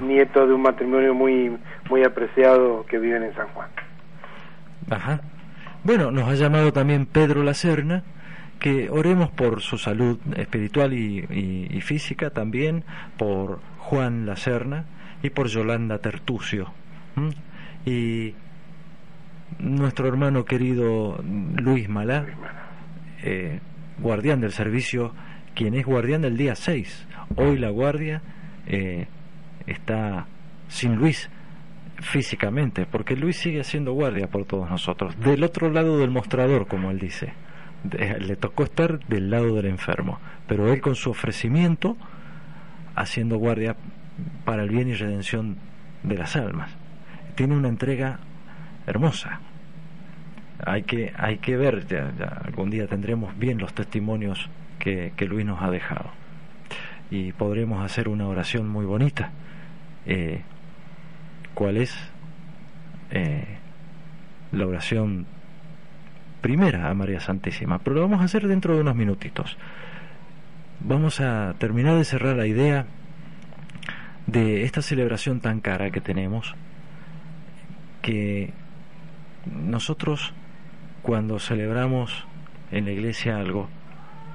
nieto 0.04 0.46
de 0.46 0.54
un 0.54 0.62
matrimonio 0.62 1.16
muy, 1.16 1.58
muy 1.90 2.04
apreciado 2.04 2.86
que 2.86 3.00
viven 3.00 3.24
en 3.24 3.34
San 3.34 3.48
Juan. 3.48 3.68
Ajá. 4.92 5.22
Bueno, 5.84 6.12
nos 6.12 6.30
ha 6.30 6.36
llamado 6.36 6.72
también 6.72 7.08
Pedro 7.08 7.42
Lacerna, 7.42 8.04
que 8.60 8.92
oremos 8.92 9.32
por 9.32 9.62
su 9.62 9.80
salud 9.80 10.20
espiritual 10.36 10.94
y, 10.94 11.80
física 11.82 12.30
también, 12.30 12.84
por 13.18 13.62
Juan 13.80 14.28
Lacerna 14.28 14.86
y 15.24 15.32
por 15.32 15.48
Yolanda 15.48 15.98
Tertucio. 15.98 16.72
Y 17.88 18.36
nuestro 19.58 20.08
hermano 20.08 20.46
querido 20.46 21.24
Luis 21.56 21.90
Malá, 21.90 22.26
eh, 23.24 23.62
guardián 24.02 24.42
del 24.42 24.52
servicio, 24.52 25.14
quien 25.56 25.74
es 25.76 25.86
guardián 25.86 26.22
del 26.22 26.38
día 26.38 26.56
6. 26.56 27.08
Hoy 27.36 27.58
la 27.58 27.70
guardia 27.70 28.22
eh, 28.68 29.08
está 29.68 30.26
sin 30.68 30.96
Luis 30.96 31.30
físicamente, 32.00 32.86
porque 32.86 33.16
Luis 33.16 33.38
sigue 33.38 33.62
haciendo 33.62 33.94
guardia 33.94 34.28
por 34.30 34.46
todos 34.46 34.70
nosotros, 34.70 35.20
del 35.20 35.44
otro 35.44 35.70
lado 35.70 35.98
del 36.00 36.10
mostrador, 36.10 36.68
como 36.68 36.92
él 36.92 37.00
dice. 37.00 37.34
le 37.92 38.36
tocó 38.36 38.64
estar 38.64 39.00
del 39.08 39.30
lado 39.30 39.56
del 39.56 39.66
enfermo, 39.66 40.20
pero 40.48 40.72
él 40.72 40.82
con 40.82 40.96
su 40.96 41.10
ofrecimiento, 41.10 41.98
haciendo 42.96 43.38
guardia 43.38 43.76
para 44.46 44.64
el 44.64 44.70
bien 44.70 44.88
y 44.90 44.94
redención 44.94 45.58
de 46.04 46.18
las 46.18 46.36
almas. 46.36 46.72
Tiene 47.36 47.56
una 47.56 47.68
entrega 47.70 48.20
hermosa, 48.88 49.42
hay 50.66 50.84
que, 50.84 51.14
hay 51.16 51.38
que 51.38 51.56
ver, 51.58 51.88
ya, 51.88 52.08
algún 52.44 52.70
día 52.70 52.88
tendremos 52.88 53.38
bien 53.38 53.60
los 53.60 53.74
testimonios 53.74 54.50
que, 54.78 55.14
Luis 55.28 55.46
nos 55.46 55.62
ha 55.62 55.70
dejado 55.72 56.10
y 57.12 57.32
podremos 57.34 57.84
hacer 57.84 58.08
una 58.08 58.28
oración 58.28 58.68
muy 58.68 58.86
bonita. 58.86 59.32
Eh, 60.06 60.42
¿Cuál 61.54 61.78
es 61.78 61.96
eh, 63.12 63.58
la 64.52 64.66
oración 64.68 65.26
primera 66.42 66.90
a 66.90 66.94
María 66.94 67.20
Santísima? 67.20 67.80
Pero 67.80 67.96
lo 67.96 68.02
vamos 68.04 68.22
a 68.22 68.26
hacer 68.26 68.48
dentro 68.48 68.76
de 68.76 68.82
unos 68.82 68.96
minutitos. 68.96 69.58
Vamos 70.82 71.20
a 71.20 71.56
terminar 71.58 71.96
de 71.96 72.06
cerrar 72.06 72.36
la 72.38 72.48
idea 72.48 72.86
de 74.28 74.64
esta 74.64 74.82
celebración 74.82 75.40
tan 75.42 75.60
cara 75.60 75.90
que 75.92 76.02
tenemos, 76.02 76.56
que 78.02 78.54
nosotros 79.52 80.34
cuando 81.02 81.40
celebramos 81.40 82.26
en 82.72 82.86
la 82.86 82.92
iglesia 82.92 83.38
algo, 83.38 83.70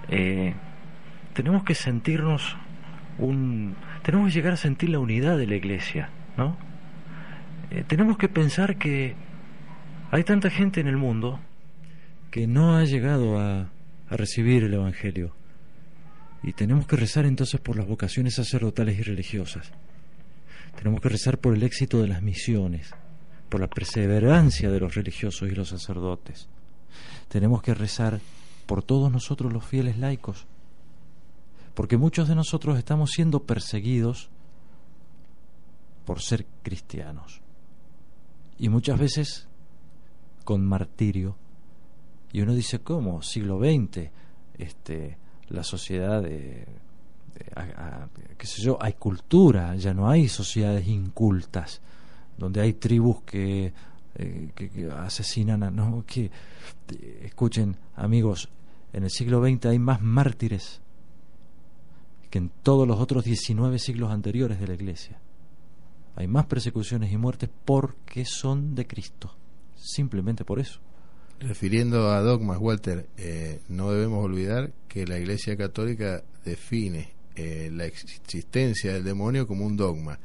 eh, 0.09 0.55
tenemos 1.35 1.65
que 1.65 1.75
sentirnos 1.75 2.57
un, 3.19 3.75
tenemos 4.03 4.29
que 4.29 4.35
llegar 4.35 4.55
a 4.55 4.57
sentir 4.57 4.89
la 4.91 4.99
unidad 4.99 5.37
de 5.39 5.47
la 5.47 5.57
iglesia, 5.57 6.11
¿no? 6.37 6.57
Eh, 7.71 7.85
tenemos 7.87 8.19
que 8.19 8.29
pensar 8.29 8.77
que 8.77 9.15
hay 10.11 10.25
tanta 10.25 10.51
gente 10.51 10.81
en 10.81 10.87
el 10.89 10.97
mundo 10.97 11.41
que 12.31 12.47
no 12.47 12.77
ha 12.77 12.85
llegado 12.85 13.39
a 13.39 13.69
recibir 14.11 14.65
el 14.65 14.75
evangelio 14.75 15.35
y 16.43 16.53
tenemos 16.53 16.87
que 16.87 16.97
rezar 16.97 17.25
entonces 17.25 17.61
por 17.61 17.77
las 17.77 17.87
vocaciones 17.87 18.35
sacerdotales 18.35 18.99
y 18.99 19.03
religiosas. 19.03 19.73
Tenemos 20.77 21.01
que 21.01 21.09
rezar 21.09 21.39
por 21.39 21.55
el 21.55 21.63
éxito 21.63 22.03
de 22.03 22.09
las 22.09 22.21
misiones, 22.21 22.93
por 23.49 23.61
la 23.61 23.69
perseverancia 23.69 24.71
de 24.71 24.81
los 24.81 24.95
religiosos 24.95 25.49
y 25.51 25.55
los 25.55 25.69
sacerdotes 25.69 26.49
tenemos 27.29 27.63
que 27.63 27.75
rezar 27.75 28.21
por 28.67 28.83
todos 28.83 29.11
nosotros 29.11 29.53
los 29.53 29.65
fieles 29.65 29.99
laicos, 29.99 30.47
porque 31.75 31.97
muchos 31.97 32.29
de 32.29 32.35
nosotros 32.35 32.79
estamos 32.79 33.11
siendo 33.13 33.41
perseguidos 33.43 34.31
por 36.05 36.21
ser 36.21 36.47
cristianos, 36.63 37.41
y 38.59 38.69
muchas 38.69 38.99
veces 38.99 39.49
con 40.45 40.65
martirio. 40.65 41.37
Y 42.33 42.41
uno 42.41 42.53
dice, 42.55 42.81
¿cómo? 42.81 43.23
Siglo 43.23 43.59
XX, 43.61 44.09
este, 44.59 45.17
la 45.49 45.63
sociedad 45.63 46.21
de, 46.21 46.67
qué 48.37 48.47
sé 48.47 48.61
yo, 48.63 48.77
hay 48.81 48.95
cultura, 48.95 49.75
ya 49.77 49.95
no 49.95 50.09
hay 50.11 50.29
sociedades 50.29 50.87
incultas, 50.89 51.81
donde 52.37 52.61
hay 52.61 52.73
tribus 52.75 53.23
que 53.23 53.73
eh, 54.17 54.51
que, 54.55 54.71
asesinan 54.93 55.63
a... 55.63 55.71
No, 55.71 56.05
que, 56.07 56.31
escuchen, 57.23 57.77
amigos, 57.97 58.49
en 58.93 59.05
el 59.05 59.11
siglo 59.11 59.45
XX 59.45 59.67
hay 59.67 59.79
más 59.79 60.01
mártires 60.03 60.81
que 62.31 62.39
en 62.39 62.51
todos 62.63 62.87
los 62.87 63.01
otros 63.01 63.25
19 63.25 63.79
siglos 63.79 64.11
anteriores 64.11 64.61
de 64.61 64.67
la 64.69 64.75
Iglesia. 64.75 65.19
Hay 66.17 66.27
más 66.29 66.47
persecuciones 66.47 67.13
y 67.13 67.17
muertes 67.17 67.51
porque 67.65 68.25
son 68.25 68.75
de 68.75 68.87
Cristo, 68.87 69.37
simplemente 69.77 70.45
por 70.45 70.61
eso. 70.61 70.81
Refiriendo 71.41 72.11
a 72.11 72.21
dogmas, 72.21 72.59
Walter, 72.61 73.09
eh, 73.17 73.61
no 73.69 73.91
debemos 73.91 74.25
olvidar 74.25 74.73
que 74.89 75.07
la 75.07 75.19
Iglesia 75.19 75.57
Católica 75.57 76.23
define 76.45 77.15
eh, 77.35 77.69
la 77.73 77.87
existencia 77.87 78.93
del 78.93 79.03
demonio 79.03 79.47
como 79.49 79.67
un 79.67 79.77
dogma 79.77 80.19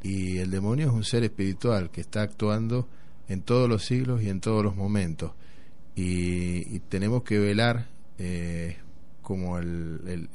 y 0.00 0.38
el 0.38 0.50
demonio 0.50 0.86
es 0.88 0.92
un 0.92 1.02
ser 1.04 1.24
espiritual 1.24 1.90
que 1.90 2.00
está 2.00 2.22
actuando 2.22 2.86
en 3.32 3.40
todos 3.42 3.66
los 3.68 3.84
siglos 3.84 4.22
y 4.22 4.28
en 4.28 4.40
todos 4.40 4.62
los 4.62 4.76
momentos. 4.76 5.32
Y, 5.96 6.80
tenemos 6.90 7.22
que 7.22 7.38
velar, 7.38 7.86
eh, 8.18 8.76
como 9.22 9.58
el, 9.58 10.28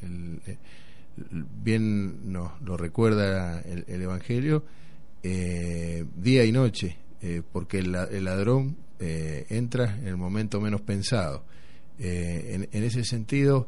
bien 1.63 2.31
nos 2.31 2.59
lo 2.61 2.75
recuerda 2.77 3.61
el, 3.61 3.85
Evangelio, 4.01 4.63
eh, 5.23 6.05
día 6.15 6.43
y 6.45 6.51
noche, 6.51 6.97
eh, 7.21 7.41
porque 7.51 7.79
el, 7.79 7.91
ladrón 7.91 8.77
entra 8.99 9.95
en 9.99 10.07
el 10.07 10.17
momento 10.17 10.59
menos 10.59 10.81
pensado. 10.81 11.43
En, 11.99 12.67
ese 12.83 13.03
sentido, 13.03 13.67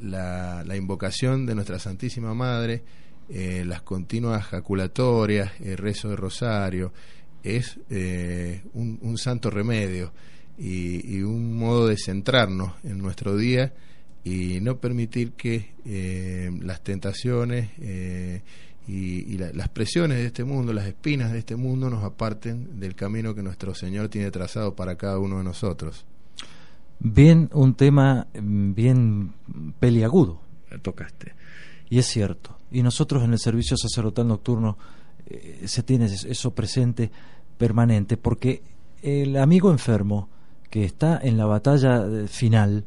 la, 0.00 0.76
invocación 0.76 1.44
de 1.46 1.54
nuestra 1.56 1.78
Santísima 1.80 2.34
Madre, 2.34 2.82
las 3.28 3.82
continuas 3.82 4.44
jaculatorias, 4.46 5.52
el 5.60 5.76
rezo 5.76 6.08
de 6.10 6.16
rosario, 6.16 6.92
es 7.46 7.78
eh, 7.90 8.60
un, 8.74 9.16
santo 9.18 9.50
remedio 9.50 10.12
y, 10.58 11.22
un 11.22 11.56
modo 11.56 11.86
de 11.86 11.96
centrarnos 11.96 12.72
en 12.82 12.98
nuestro 12.98 13.36
día 13.36 13.72
y 14.24 14.60
no 14.60 14.78
permitir 14.78 15.32
que 15.32 15.74
eh, 15.84 16.50
las 16.62 16.82
tentaciones 16.82 17.70
eh, 17.78 18.42
y, 18.88 19.36
las 19.38 19.68
presiones 19.68 20.18
de 20.18 20.26
este 20.26 20.44
mundo, 20.44 20.72
las 20.72 20.86
espinas 20.86 21.32
de 21.32 21.38
este 21.40 21.56
mundo 21.56 21.88
nos 21.88 22.02
aparten 22.04 22.80
del 22.80 22.94
camino 22.96 23.34
que 23.34 23.42
nuestro 23.42 23.74
Señor 23.74 24.08
tiene 24.08 24.30
trazado 24.30 24.74
para 24.74 24.96
cada 24.96 25.18
uno 25.18 25.38
de 25.38 25.44
nosotros. 25.44 26.04
Bien, 26.98 27.48
un 27.52 27.74
tema 27.74 28.26
mm, 28.40 28.72
bien 28.74 29.32
peliagudo. 29.78 30.40
tocaste. 30.82 31.34
Y 31.90 31.98
es 31.98 32.06
cierto. 32.06 32.56
Y 32.72 32.82
nosotros 32.82 33.22
en 33.24 33.32
el 33.32 33.38
servicio 33.38 33.76
sacerdotal 33.76 34.26
nocturno 34.26 34.76
se 35.64 35.82
tiene 35.82 36.04
eso 36.06 36.54
presente 36.54 37.10
permanente, 37.56 38.16
porque 38.16 38.62
el 39.02 39.36
amigo 39.36 39.70
enfermo 39.70 40.28
que 40.70 40.84
está 40.84 41.18
en 41.22 41.36
la 41.36 41.46
batalla 41.46 42.04
eh, 42.06 42.26
final, 42.28 42.84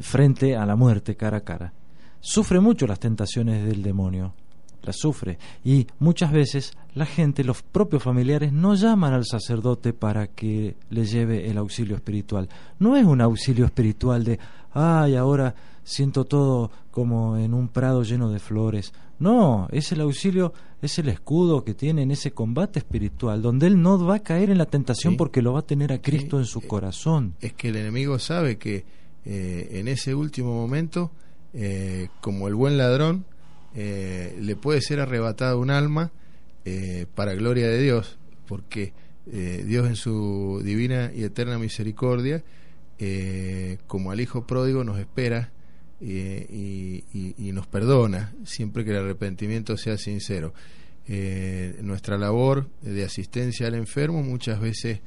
frente 0.00 0.56
a 0.56 0.64
la 0.66 0.76
muerte 0.76 1.16
cara 1.16 1.38
a 1.38 1.44
cara, 1.44 1.72
sufre 2.20 2.60
mucho 2.60 2.86
las 2.86 3.00
tentaciones 3.00 3.64
del 3.66 3.82
demonio, 3.82 4.34
las 4.82 4.96
sufre, 4.96 5.38
y 5.64 5.86
muchas 5.98 6.32
veces 6.32 6.72
la 6.94 7.06
gente, 7.06 7.44
los 7.44 7.62
propios 7.62 8.02
familiares, 8.02 8.52
no 8.52 8.74
llaman 8.74 9.12
al 9.14 9.24
sacerdote 9.26 9.92
para 9.92 10.28
que 10.28 10.76
le 10.90 11.04
lleve 11.06 11.48
el 11.50 11.58
auxilio 11.58 11.96
espiritual. 11.96 12.48
No 12.78 12.96
es 12.96 13.04
un 13.04 13.20
auxilio 13.20 13.64
espiritual 13.64 14.24
de, 14.24 14.38
ay, 14.74 15.16
ahora 15.16 15.54
siento 15.84 16.24
todo 16.24 16.70
como 16.90 17.36
en 17.38 17.54
un 17.54 17.68
prado 17.68 18.02
lleno 18.02 18.30
de 18.30 18.38
flores. 18.38 18.92
No, 19.18 19.68
es 19.70 19.92
el 19.92 20.00
auxilio, 20.00 20.52
es 20.82 20.98
el 20.98 21.08
escudo 21.08 21.64
que 21.64 21.74
tiene 21.74 22.02
en 22.02 22.10
ese 22.10 22.32
combate 22.32 22.80
espiritual, 22.80 23.40
donde 23.40 23.68
él 23.68 23.80
no 23.80 24.04
va 24.04 24.16
a 24.16 24.22
caer 24.22 24.50
en 24.50 24.58
la 24.58 24.66
tentación 24.66 25.16
porque 25.16 25.42
lo 25.42 25.52
va 25.52 25.60
a 25.60 25.66
tener 25.66 25.92
a 25.92 26.02
Cristo 26.02 26.38
en 26.38 26.44
su 26.46 26.58
eh, 26.58 26.66
corazón. 26.66 27.34
Es 27.40 27.52
que 27.52 27.68
el 27.68 27.76
enemigo 27.76 28.18
sabe 28.18 28.58
que 28.58 28.84
eh, 29.24 29.68
en 29.72 29.88
ese 29.88 30.14
último 30.14 30.52
momento, 30.54 31.12
eh, 31.54 32.08
como 32.20 32.48
el 32.48 32.54
buen 32.54 32.76
ladrón, 32.78 33.24
le 33.74 34.54
puede 34.56 34.82
ser 34.82 35.00
arrebatado 35.00 35.58
un 35.58 35.70
alma 35.70 36.10
para 37.14 37.32
gloria 37.34 37.68
de 37.68 37.80
Dios, 37.80 38.18
porque 38.46 38.92
Dios 39.24 39.86
en 39.86 39.96
su 39.96 40.60
divina 40.62 41.10
y 41.14 41.22
eterna 41.24 41.56
misericordia, 41.58 42.44
eh, 43.04 43.78
como 43.88 44.12
al 44.12 44.20
Hijo 44.20 44.46
Pródigo 44.46 44.84
nos 44.84 45.00
espera 45.00 45.50
eh, 46.00 46.46
y, 46.52 47.50
nos 47.52 47.66
perdona, 47.66 48.32
siempre 48.44 48.84
que 48.84 48.92
el 48.92 48.98
arrepentimiento 48.98 49.76
sea 49.76 49.98
sincero. 49.98 50.54
Eh, 51.08 51.80
nuestra 51.82 52.16
labor 52.16 52.68
de 52.80 53.02
asistencia 53.02 53.66
al 53.66 53.74
enfermo 53.74 54.22
muchas 54.22 54.60
veces 54.60 55.00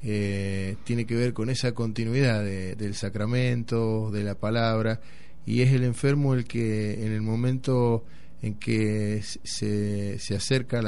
tiene 0.00 1.04
que 1.06 1.14
ver 1.14 1.34
con 1.34 1.50
esa 1.50 1.72
continuidad 1.72 2.42
del 2.42 2.94
sacramento, 2.94 4.10
de 4.10 4.24
la 4.24 4.34
palabra, 4.34 4.98
y 5.44 5.60
es 5.60 5.72
el 5.72 5.84
enfermo 5.84 6.32
el 6.34 6.46
que 6.46 7.04
en 7.04 7.12
el 7.12 7.20
momento 7.20 8.04
en 8.40 8.54
que 8.54 9.22
se, 9.22 10.18
se 10.18 10.34
acerca 10.34 10.80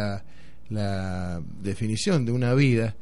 la 0.71 1.43
definición 1.63 2.25
de 2.25 2.33
una 2.33 2.55
vida, 2.55 2.97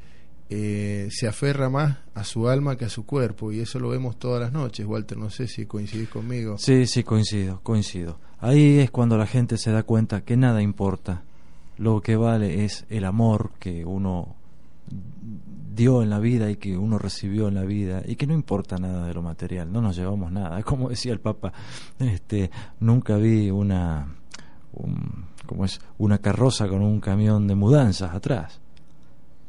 eh, 0.54 1.08
se 1.10 1.26
aferra 1.26 1.70
más 1.70 1.96
a 2.14 2.24
su 2.24 2.46
alma 2.46 2.76
que 2.76 2.84
a 2.84 2.90
su 2.90 3.06
cuerpo 3.06 3.52
y 3.52 3.60
eso 3.60 3.78
lo 3.80 3.88
vemos 3.88 4.18
todas 4.18 4.38
las 4.38 4.52
noches, 4.52 4.84
Walter, 4.86 5.16
no 5.16 5.30
sé 5.30 5.46
si 5.48 5.64
coincidís 5.64 6.10
conmigo. 6.10 6.58
Sí, 6.58 6.84
sí, 6.86 7.02
coincido, 7.04 7.60
coincido. 7.62 8.18
Ahí 8.38 8.78
es 8.80 8.90
cuando 8.90 9.16
la 9.16 9.24
gente 9.24 9.56
se 9.56 9.72
da 9.72 9.82
cuenta 9.82 10.20
que 10.24 10.36
nada 10.36 10.60
importa, 10.60 11.22
lo 11.78 12.02
que 12.02 12.16
vale 12.16 12.66
es 12.66 12.84
el 12.90 13.06
amor 13.06 13.52
que 13.58 13.86
uno 13.86 14.36
dio 15.74 16.02
en 16.02 16.10
la 16.10 16.18
vida 16.18 16.50
y 16.50 16.56
que 16.56 16.76
uno 16.76 16.98
recibió 16.98 17.48
en 17.48 17.54
la 17.54 17.62
vida 17.62 18.02
y 18.06 18.16
que 18.16 18.26
no 18.26 18.34
importa 18.34 18.76
nada 18.76 19.06
de 19.06 19.14
lo 19.14 19.22
material, 19.22 19.72
no 19.72 19.80
nos 19.80 19.96
llevamos 19.96 20.30
nada. 20.32 20.62
Como 20.64 20.90
decía 20.90 21.14
el 21.14 21.20
Papa, 21.20 21.50
este, 21.98 22.50
nunca 22.78 23.16
vi 23.16 23.48
una, 23.50 24.06
como 25.46 25.64
es, 25.64 25.80
una 25.96 26.18
carroza 26.18 26.68
con 26.68 26.82
un 26.82 27.00
camión 27.00 27.48
de 27.48 27.54
mudanzas 27.54 28.12
atrás. 28.14 28.58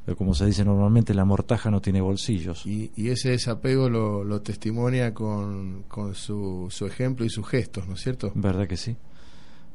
Eh, 0.05 0.15
como 0.15 0.33
se 0.33 0.45
dice 0.45 0.65
normalmente, 0.65 1.13
la 1.13 1.25
mortaja 1.25 1.71
no 1.71 1.81
tiene 1.81 2.01
bolsillos. 2.01 2.65
Y, 2.65 2.91
ese 3.09 3.29
desapego 3.29 3.89
lo, 3.89 4.41
testimonia 4.41 5.13
con, 5.13 5.83
su, 6.13 6.67
ejemplo 6.85 7.25
y 7.25 7.29
sus 7.29 7.47
gestos, 7.47 7.87
¿no 7.87 7.93
es 7.93 8.01
cierto? 8.01 8.31
¿Verdad 8.35 8.67
que 8.67 8.77
sí? 8.77 8.97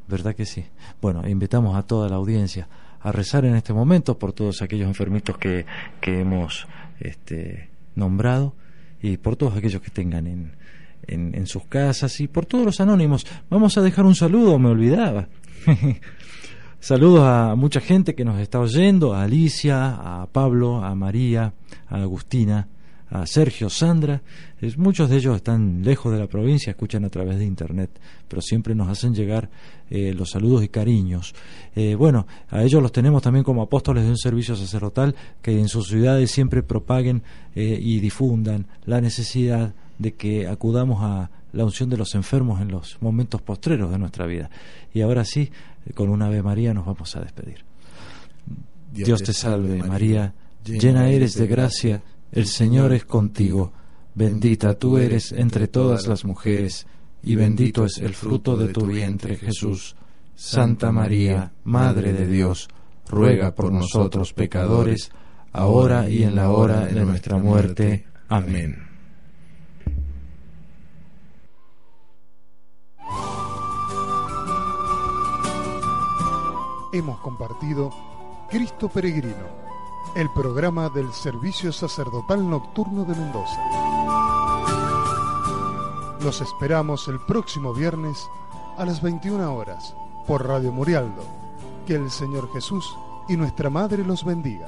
¿Verdad 0.07 0.35
que 0.35 0.45
sí? 0.45 0.65
Bueno, 1.01 1.27
invitamos 1.29 1.77
a 1.77 1.83
toda 1.83 2.09
la 2.09 2.17
audiencia 2.17 2.69
a 3.01 3.13
rezar 3.13 3.45
en 3.45 3.55
este 3.55 3.73
momento 3.73 4.19
por 4.19 4.33
todos 4.33 4.61
aquellos 4.61 4.89
enfermitos 4.89 5.39
que, 5.39 5.65
que 6.01 6.21
hemos 6.21 6.67
este, 6.99 7.71
nombrado 7.95 8.55
y 9.01 9.17
por 9.19 9.37
todos 9.37 9.55
aquellos 9.57 9.81
que 9.81 9.91
tengan 9.91 10.27
en, 10.27 10.53
en 11.07 11.47
sus 11.47 11.65
casas 11.67 12.21
y 12.21 12.27
por 12.27 12.45
todos 12.47 12.65
los 12.67 12.81
anónimos. 12.81 13.27
Vamos 13.51 13.77
a 13.79 13.83
dejar 13.83 14.05
un 14.05 14.15
saludo, 14.15 14.59
me 14.59 14.71
olvidaba. 14.71 15.29
Saludos 16.81 17.23
a 17.25 17.57
mucha 17.57 17.81
gente 17.81 18.15
que 18.15 18.25
nos 18.25 18.39
está 18.39 18.61
oyendo, 18.61 19.13
a 19.13 19.25
Alicia, 19.25 20.21
a 20.23 20.27
Pablo, 20.27 20.85
a 20.85 20.95
María, 20.95 21.53
a 21.89 22.03
Agustina, 22.03 22.69
a 23.11 23.27
Sergio, 23.27 23.69
Sandra. 23.69 24.23
muchos 24.77 25.11
de 25.11 25.17
ellos 25.17 25.35
están 25.35 25.83
lejos 25.83 26.13
de 26.13 26.21
la 26.21 26.29
provincia, 26.29 26.71
escuchan 26.71 27.05
a 27.05 27.11
través 27.11 27.37
de 27.41 27.45
internet, 27.47 27.91
pero 28.29 28.41
siempre 28.41 28.77
nos 28.77 28.87
hacen 28.89 29.13
llegar 29.13 29.51
eh, 29.91 30.15
los 30.17 30.31
saludos 30.31 30.63
y 30.63 30.69
cariños. 30.69 31.35
Eh, 31.75 31.97
bueno, 31.97 32.29
a 32.49 32.63
ellos 32.63 32.81
los 32.81 32.93
tenemos 32.93 33.23
también 33.23 33.43
como 33.45 33.61
apóstoles 33.63 34.05
de 34.05 34.11
un 34.11 34.19
servicio 34.19 34.55
sacerdotal 34.55 35.17
que 35.43 35.59
en 35.59 35.67
sus 35.67 35.89
ciudades 35.89 36.31
siempre 36.31 36.63
propaguen 36.63 37.23
eh, 37.57 37.77
y 37.83 37.99
difundan 37.99 38.67
la 38.87 39.01
necesidad 39.01 39.75
de 39.99 40.15
que 40.15 40.47
acudamos 40.47 40.99
a 41.03 41.29
la 41.53 41.65
unción 41.65 41.89
de 41.89 41.97
los 41.97 42.15
enfermos 42.15 42.61
en 42.61 42.69
los 42.71 42.99
momentos 43.01 43.43
postreros 43.43 43.91
de 43.91 43.99
nuestra 43.99 44.27
vida. 44.27 44.51
Y 44.93 45.01
ahora 45.01 45.25
sí, 45.25 45.51
con 45.95 46.09
una 46.11 46.27
Ave 46.27 46.43
María 46.43 46.75
nos 46.75 46.87
vamos 46.87 47.15
a 47.17 47.21
despedir. 47.21 47.65
Dios, 48.93 49.23
te 49.23 49.33
salve 49.33 49.83
María, 49.83 50.35
llena 50.65 51.11
eres 51.11 51.35
de 51.35 51.47
gracia, 51.47 52.03
el 52.33 52.47
Señor 52.47 52.93
es 52.95 53.05
contigo, 53.05 53.73
bendita 54.15 54.75
tú 54.79 54.97
eres 54.99 55.33
entre 55.33 55.69
todas 55.69 56.07
las 56.07 56.25
mujeres, 56.25 56.87
y 57.23 57.35
bendito 57.35 57.85
es 57.85 57.99
el 57.99 58.15
fruto 58.15 58.57
de 58.57 58.73
tu 58.73 58.87
vientre 58.87 59.37
Jesús. 59.37 59.95
Santa 60.35 60.93
María, 60.93 61.53
Madre 61.65 62.13
de 62.13 62.27
Dios, 62.27 62.69
ruega 63.09 63.55
por 63.55 63.73
nosotros 63.73 64.33
pecadores, 64.33 65.11
ahora 65.53 66.09
y 66.09 66.23
en 66.23 66.35
la 66.37 66.51
hora 66.51 66.87
de 66.87 67.05
nuestra 67.05 67.37
muerte. 67.39 68.07
Amén. 68.29 68.88
hemos 76.93 77.19
compartido 77.21 77.91
Cristo 78.49 78.89
Peregrino, 78.89 79.45
el 80.17 80.31
programa 80.31 80.89
del 80.89 81.13
Servicio 81.13 81.73
Sacerdotal 81.73 82.49
Nocturno 82.49 83.05
de 83.05 83.15
Mendoza. 83.15 83.61
Los 86.21 86.41
esperamos 86.41 87.07
el 87.09 87.21
próximo 87.21 87.73
viernes 87.75 88.29
a 88.79 88.85
las 88.87 89.03
21 89.03 89.55
horas 89.55 89.95
por 90.27 90.47
Radio 90.47 90.73
Murialdo. 90.73 91.23
Que 91.87 91.95
el 91.95 92.11
Señor 92.11 92.53
Jesús 92.53 92.85
y 93.31 93.37
nuestra 93.39 93.71
Madre 93.71 94.05
los 94.05 94.23
bendiga. 94.25 94.67